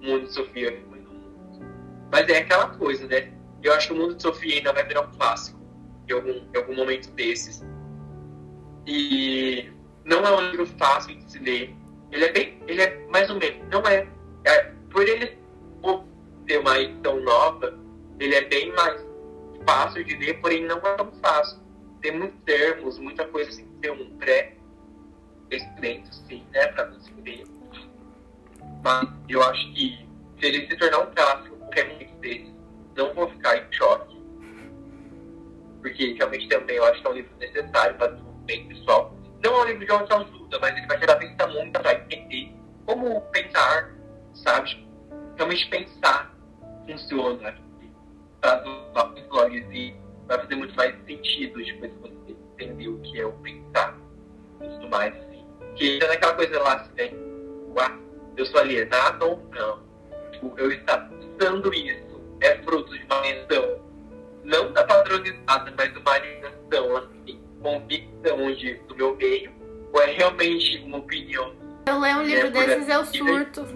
o 0.00 0.06
mundo 0.06 0.26
de 0.26 0.32
Sofia. 0.32 0.82
Mas 2.10 2.28
é 2.28 2.38
aquela 2.38 2.70
coisa, 2.70 3.06
né? 3.06 3.32
Eu 3.62 3.72
acho 3.74 3.88
que 3.88 3.92
o 3.92 3.96
mundo 3.96 4.16
de 4.16 4.22
Sofia 4.22 4.56
ainda 4.56 4.72
vai 4.72 4.84
virar 4.86 5.02
um 5.02 5.10
clássico 5.12 5.60
em 6.08 6.12
algum, 6.12 6.30
em 6.30 6.56
algum 6.56 6.74
momento 6.74 7.10
desses. 7.12 7.64
E 8.86 9.70
não 10.10 10.26
é 10.26 10.36
um 10.36 10.50
livro 10.50 10.66
fácil 10.78 11.16
de 11.16 11.32
se 11.32 11.38
ler. 11.38 11.74
Ele 12.12 12.24
é 12.24 12.32
bem. 12.32 12.62
Ele 12.66 12.82
é 12.82 13.06
mais 13.08 13.30
ou 13.30 13.36
menos. 13.36 13.66
Não 13.70 13.80
é. 13.86 14.06
é 14.44 14.72
por 14.90 15.08
ele 15.08 15.40
ter 16.50 16.58
uma 16.58 16.78
edição 16.80 17.20
nova, 17.20 17.78
ele 18.18 18.34
é 18.34 18.44
bem 18.46 18.72
mais 18.72 19.06
fácil 19.64 20.02
de 20.02 20.16
ler, 20.16 20.40
porém 20.40 20.64
não 20.64 20.78
é 20.78 20.96
tão 20.96 21.12
fácil. 21.22 21.60
Tem 22.02 22.18
muitos 22.18 22.40
termos, 22.44 22.98
muita 22.98 23.24
coisa 23.28 23.50
assim, 23.50 23.64
ter 23.80 23.92
um 23.92 24.18
pré-conhecimento, 24.18 26.12
sim, 26.12 26.44
né, 26.52 26.66
para 26.68 26.86
você 26.86 27.12
ler. 27.24 27.44
Mas 28.82 29.08
eu 29.28 29.40
acho 29.44 29.72
que 29.74 30.08
se 30.40 30.46
ele 30.46 30.66
se 30.66 30.76
tornar 30.76 30.98
um 30.98 31.14
clássico, 31.14 31.54
qualquer 31.56 31.88
momento 31.88 32.16
dele, 32.16 32.52
não 32.96 33.14
vou 33.14 33.28
ficar 33.30 33.56
em 33.56 33.72
choque. 33.72 34.20
Porque 35.82 36.14
realmente 36.14 36.48
também 36.48 36.76
eu 36.76 36.84
acho 36.86 37.00
que 37.00 37.06
é 37.06 37.10
um 37.10 37.14
livro 37.14 37.36
necessário 37.38 37.96
para 37.96 38.12
o 38.12 38.16
desenvolvimento 38.16 38.68
pessoal. 38.68 39.19
Não 39.42 39.54
é 39.54 39.62
um 39.62 39.64
livro 39.64 39.86
de 39.86 39.92
autoajuda, 39.92 40.58
mas 40.60 40.76
ele 40.76 40.86
vai 40.86 40.98
gerar 40.98 41.16
pensamento 41.16 41.72
para 41.80 41.94
entender 41.94 42.54
como 42.86 43.20
pensar, 43.32 43.94
sabe? 44.34 44.86
Realmente 45.36 45.68
pensar 45.68 46.34
funciona 46.86 47.54
para 48.40 48.64
os 48.64 49.22
blogs 49.28 49.66
e 49.70 49.94
vai 50.26 50.38
fazer 50.38 50.54
muito 50.56 50.74
mais 50.74 50.94
sentido 51.04 51.62
depois 51.62 51.92
que 51.92 51.98
você 51.98 52.36
entender 52.52 52.88
o 52.88 52.98
que 53.00 53.20
é 53.20 53.26
o 53.26 53.32
pensar 53.32 53.96
e 54.60 54.68
tudo 54.68 54.88
mais. 54.88 55.14
Assim. 55.14 55.46
Que 55.76 56.02
é 56.02 56.08
naquela 56.08 56.34
coisa 56.34 56.60
lá, 56.60 56.74
assim, 56.74 56.92
né? 56.96 57.10
Uau, 57.76 57.98
eu 58.36 58.46
sou 58.46 58.60
alienado 58.60 59.26
ou 59.26 59.48
não? 59.52 59.82
Tipo, 60.32 60.54
eu 60.58 60.72
estar 60.72 61.08
pensando 61.08 61.72
isso 61.72 62.20
é 62.40 62.56
fruto 62.62 62.96
de 62.96 63.04
uma 63.04 63.18
alienação 63.18 63.80
não 64.44 64.72
da 64.72 64.84
padronizada, 64.84 65.72
mas 65.76 65.92
de 65.92 65.98
uma 65.98 66.12
alienação, 66.12 66.96
assim, 66.96 67.39
convicção 67.62 68.52
de, 68.54 68.74
do 68.88 68.94
meu 68.96 69.16
meio, 69.16 69.50
ou 69.92 70.02
é 70.02 70.12
realmente 70.12 70.82
uma 70.84 70.98
opinião? 70.98 71.52
Eu 71.86 71.98
leio 71.98 72.18
um 72.18 72.22
livro 72.22 72.46
é, 72.46 72.50
desses, 72.50 72.88
eu 72.88 73.04
surto. 73.04 73.66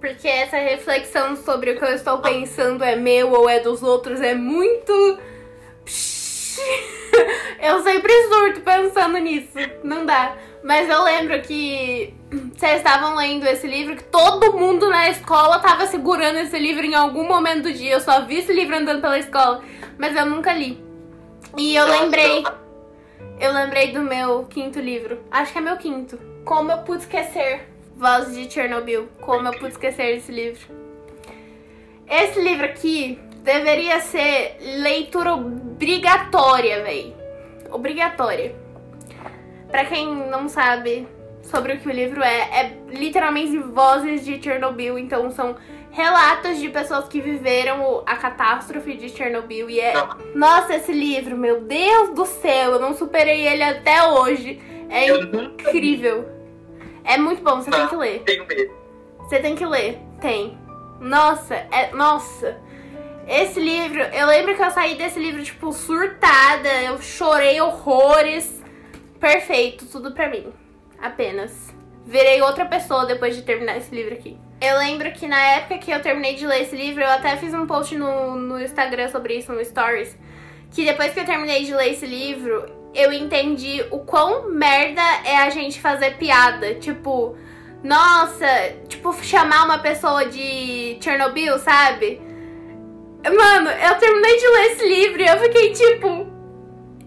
Porque 0.00 0.28
essa 0.28 0.56
reflexão 0.58 1.34
sobre 1.36 1.72
o 1.72 1.78
que 1.78 1.84
eu 1.84 1.94
estou 1.94 2.18
pensando 2.18 2.84
é 2.84 2.94
meu 2.94 3.32
ou 3.32 3.48
é 3.48 3.60
dos 3.60 3.82
outros 3.82 4.20
é 4.20 4.34
muito. 4.34 4.92
Eu 7.60 7.82
sempre 7.82 8.12
surto 8.28 8.60
pensando 8.60 9.18
nisso. 9.18 9.58
Não 9.82 10.06
dá. 10.06 10.36
Mas 10.62 10.88
eu 10.88 11.02
lembro 11.02 11.40
que 11.42 12.14
vocês 12.54 12.76
estavam 12.76 13.16
lendo 13.16 13.46
esse 13.46 13.66
livro, 13.66 13.96
que 13.96 14.04
todo 14.04 14.52
mundo 14.52 14.88
na 14.88 15.08
escola 15.08 15.58
tava 15.60 15.86
segurando 15.86 16.38
esse 16.38 16.58
livro 16.58 16.84
em 16.84 16.94
algum 16.94 17.26
momento 17.26 17.64
do 17.64 17.72
dia. 17.72 17.92
Eu 17.92 18.00
só 18.00 18.24
vi 18.24 18.38
esse 18.38 18.52
livro 18.52 18.76
andando 18.76 19.00
pela 19.00 19.18
escola, 19.18 19.62
mas 19.96 20.14
eu 20.14 20.26
nunca 20.26 20.52
li. 20.52 20.82
E 21.56 21.74
eu 21.74 21.86
lembrei. 21.86 22.44
Eu 23.40 23.52
lembrei 23.52 23.92
do 23.92 24.00
meu 24.02 24.44
quinto 24.46 24.80
livro. 24.80 25.20
Acho 25.30 25.52
que 25.52 25.58
é 25.58 25.60
meu 25.60 25.76
quinto. 25.76 26.18
Como 26.44 26.72
eu 26.72 26.78
pude 26.78 27.02
esquecer 27.02 27.68
Vozes 27.96 28.36
de 28.36 28.52
Chernobyl. 28.52 29.08
Como 29.20 29.46
eu 29.46 29.52
pude 29.52 29.72
esquecer 29.72 30.16
esse 30.16 30.32
livro. 30.32 30.66
Esse 32.08 32.40
livro 32.40 32.64
aqui 32.64 33.16
deveria 33.44 34.00
ser 34.00 34.56
leitura 34.80 35.34
obrigatória, 35.34 36.82
véi. 36.82 37.14
Obrigatória. 37.70 38.56
Pra 39.70 39.84
quem 39.84 40.16
não 40.28 40.48
sabe 40.48 41.06
sobre 41.40 41.74
o 41.74 41.78
que 41.78 41.88
o 41.88 41.92
livro 41.92 42.20
é, 42.22 42.40
é 42.60 42.78
literalmente 42.88 43.56
Vozes 43.56 44.24
de 44.24 44.42
Chernobyl. 44.42 44.98
Então 44.98 45.30
são 45.30 45.54
relatos 45.90 46.58
de 46.58 46.68
pessoas 46.68 47.08
que 47.08 47.20
viveram 47.20 48.02
a 48.06 48.16
catástrofe 48.16 48.96
de 48.96 49.08
Chernobyl. 49.08 49.68
E 49.68 49.80
é. 49.80 49.92
Nossa, 50.34 50.74
esse 50.74 50.92
livro, 50.92 51.36
meu 51.36 51.62
Deus 51.62 52.10
do 52.10 52.26
céu, 52.26 52.72
eu 52.72 52.80
não 52.80 52.94
superei 52.94 53.46
ele 53.46 53.62
até 53.62 54.06
hoje. 54.08 54.60
É 54.88 55.08
incrível. 55.08 56.28
É 57.04 57.16
muito 57.16 57.42
bom, 57.42 57.56
você 57.56 57.70
tem 57.70 57.88
que 57.88 57.96
ler. 57.96 58.22
Tenho 58.24 58.46
medo. 58.46 58.74
Você 59.20 59.38
tem 59.40 59.54
que 59.54 59.66
ler. 59.66 59.98
Tem. 60.20 60.58
Nossa, 61.00 61.54
é. 61.54 61.90
Nossa. 61.92 62.58
Esse 63.26 63.60
livro, 63.60 64.00
eu 64.00 64.26
lembro 64.26 64.56
que 64.56 64.62
eu 64.62 64.70
saí 64.70 64.94
desse 64.94 65.18
livro, 65.18 65.42
tipo, 65.42 65.70
surtada. 65.72 66.82
Eu 66.82 67.00
chorei 67.00 67.60
horrores. 67.60 68.62
Perfeito, 69.20 69.84
tudo 69.86 70.12
pra 70.12 70.30
mim. 70.30 70.52
Apenas. 70.98 71.74
Virei 72.06 72.40
outra 72.40 72.64
pessoa 72.64 73.04
depois 73.04 73.36
de 73.36 73.42
terminar 73.42 73.76
esse 73.76 73.94
livro 73.94 74.14
aqui. 74.14 74.38
Eu 74.60 74.76
lembro 74.78 75.12
que 75.12 75.28
na 75.28 75.40
época 75.40 75.78
que 75.78 75.90
eu 75.90 76.02
terminei 76.02 76.34
de 76.34 76.44
ler 76.44 76.62
esse 76.62 76.74
livro, 76.74 77.02
eu 77.02 77.10
até 77.10 77.36
fiz 77.36 77.54
um 77.54 77.64
post 77.64 77.96
no, 77.96 78.34
no 78.34 78.60
Instagram 78.60 79.08
sobre 79.08 79.34
isso, 79.34 79.52
no 79.52 79.64
Stories. 79.64 80.16
Que 80.72 80.84
depois 80.84 81.12
que 81.12 81.20
eu 81.20 81.24
terminei 81.24 81.64
de 81.64 81.72
ler 81.72 81.92
esse 81.92 82.04
livro, 82.04 82.66
eu 82.92 83.12
entendi 83.12 83.84
o 83.92 84.00
quão 84.00 84.50
merda 84.50 85.02
é 85.24 85.36
a 85.36 85.50
gente 85.50 85.80
fazer 85.80 86.16
piada. 86.16 86.74
Tipo, 86.74 87.36
nossa, 87.84 88.46
tipo, 88.88 89.12
chamar 89.22 89.64
uma 89.64 89.78
pessoa 89.78 90.26
de 90.26 90.98
Chernobyl, 91.00 91.56
sabe? 91.58 92.20
Mano, 93.24 93.70
eu 93.70 93.94
terminei 93.96 94.36
de 94.38 94.48
ler 94.48 94.72
esse 94.72 94.88
livro 94.88 95.22
e 95.22 95.26
eu 95.26 95.38
fiquei 95.38 95.72
tipo. 95.72 96.26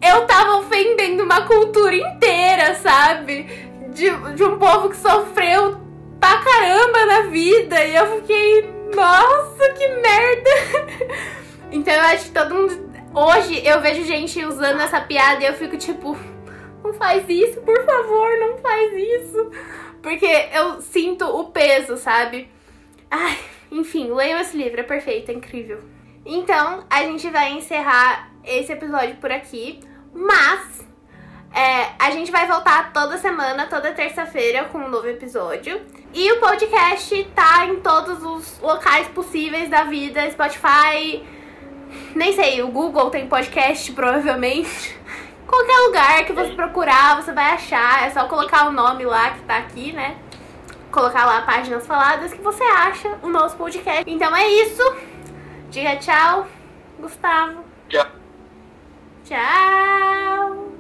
Eu 0.02 0.26
tava 0.26 0.56
ofendendo 0.58 1.24
uma 1.24 1.42
cultura 1.42 1.96
inteira, 1.96 2.76
sabe? 2.76 3.44
De, 3.90 4.10
de 4.36 4.44
um 4.44 4.58
povo 4.58 4.90
que 4.90 4.96
sofreu 4.96 5.81
pra 6.22 6.38
caramba 6.38 7.06
na 7.06 7.22
vida. 7.24 7.84
E 7.84 7.96
eu 7.96 8.22
fiquei. 8.22 8.62
Nossa, 8.96 9.74
que 9.74 9.88
merda! 9.88 10.50
então 11.72 11.94
eu 11.94 12.02
acho 12.02 12.26
que 12.26 12.32
todo 12.32 12.56
mundo 12.56 12.92
Hoje 13.14 13.62
eu 13.68 13.82
vejo 13.82 14.06
gente 14.06 14.44
usando 14.46 14.80
essa 14.80 15.02
piada 15.02 15.44
e 15.44 15.46
eu 15.46 15.54
fico 15.54 15.76
tipo, 15.76 16.18
não 16.82 16.94
faz 16.94 17.28
isso, 17.28 17.60
por 17.60 17.86
favor, 17.86 18.40
não 18.40 18.58
faz 18.60 18.94
isso. 18.94 19.52
Porque 20.02 20.26
eu 20.54 20.82
sinto 20.82 21.26
o 21.26 21.52
peso, 21.52 21.98
sabe? 21.98 22.50
Ai, 23.10 23.38
enfim, 23.69 24.10
leiam 24.13 24.40
esse 24.40 24.56
livro, 24.56 24.80
é 24.80 24.84
perfeito, 24.84 25.30
é 25.30 25.34
incrível. 25.34 25.82
Então, 26.26 26.86
a 26.90 27.04
gente 27.04 27.30
vai 27.30 27.52
encerrar 27.52 28.32
esse 28.46 28.72
episódio 28.72 29.17
por 29.17 29.30
aqui, 29.30 29.82
mas 30.13 30.88
é, 31.54 31.89
a 31.99 32.12
gente 32.12 32.31
vai 32.31 32.47
voltar 32.47 32.93
toda 32.93 33.17
semana, 33.17 33.67
toda 33.67 33.91
terça-feira, 33.91 34.65
com 34.65 34.77
um 34.77 34.89
novo 34.89 35.08
episódio. 35.08 35.81
E 36.13 36.31
o 36.31 36.39
podcast 36.39 37.23
tá 37.35 37.65
em 37.65 37.81
todos 37.81 38.23
os 38.23 38.60
locais 38.60 39.08
possíveis 39.10 39.69
da 39.69 39.83
vida: 39.83 40.29
Spotify, 40.31 41.23
nem 42.15 42.33
sei, 42.33 42.62
o 42.62 42.69
Google 42.69 43.10
tem 43.10 43.27
podcast, 43.27 43.91
provavelmente. 43.93 44.99
Qualquer 45.45 45.77
lugar 45.79 46.25
que 46.25 46.31
você 46.31 46.54
procurar, 46.54 47.21
você 47.21 47.33
vai 47.33 47.52
achar. 47.52 48.06
É 48.06 48.10
só 48.10 48.25
colocar 48.27 48.67
o 48.67 48.71
nome 48.71 49.04
lá 49.04 49.31
que 49.31 49.41
tá 49.41 49.58
aqui, 49.58 49.91
né? 49.91 50.15
Colocar 50.89 51.25
lá 51.25 51.41
páginas 51.41 51.85
faladas 51.85 52.33
que 52.33 52.41
você 52.41 52.63
acha 52.63 53.17
o 53.21 53.27
nosso 53.27 53.58
podcast. 53.58 54.04
Então 54.08 54.33
é 54.33 54.47
isso. 54.47 54.95
Diga 55.69 55.97
tchau, 55.97 56.47
Gustavo. 56.99 57.65
Tchau. 57.89 58.08
Tchau. 59.25 60.71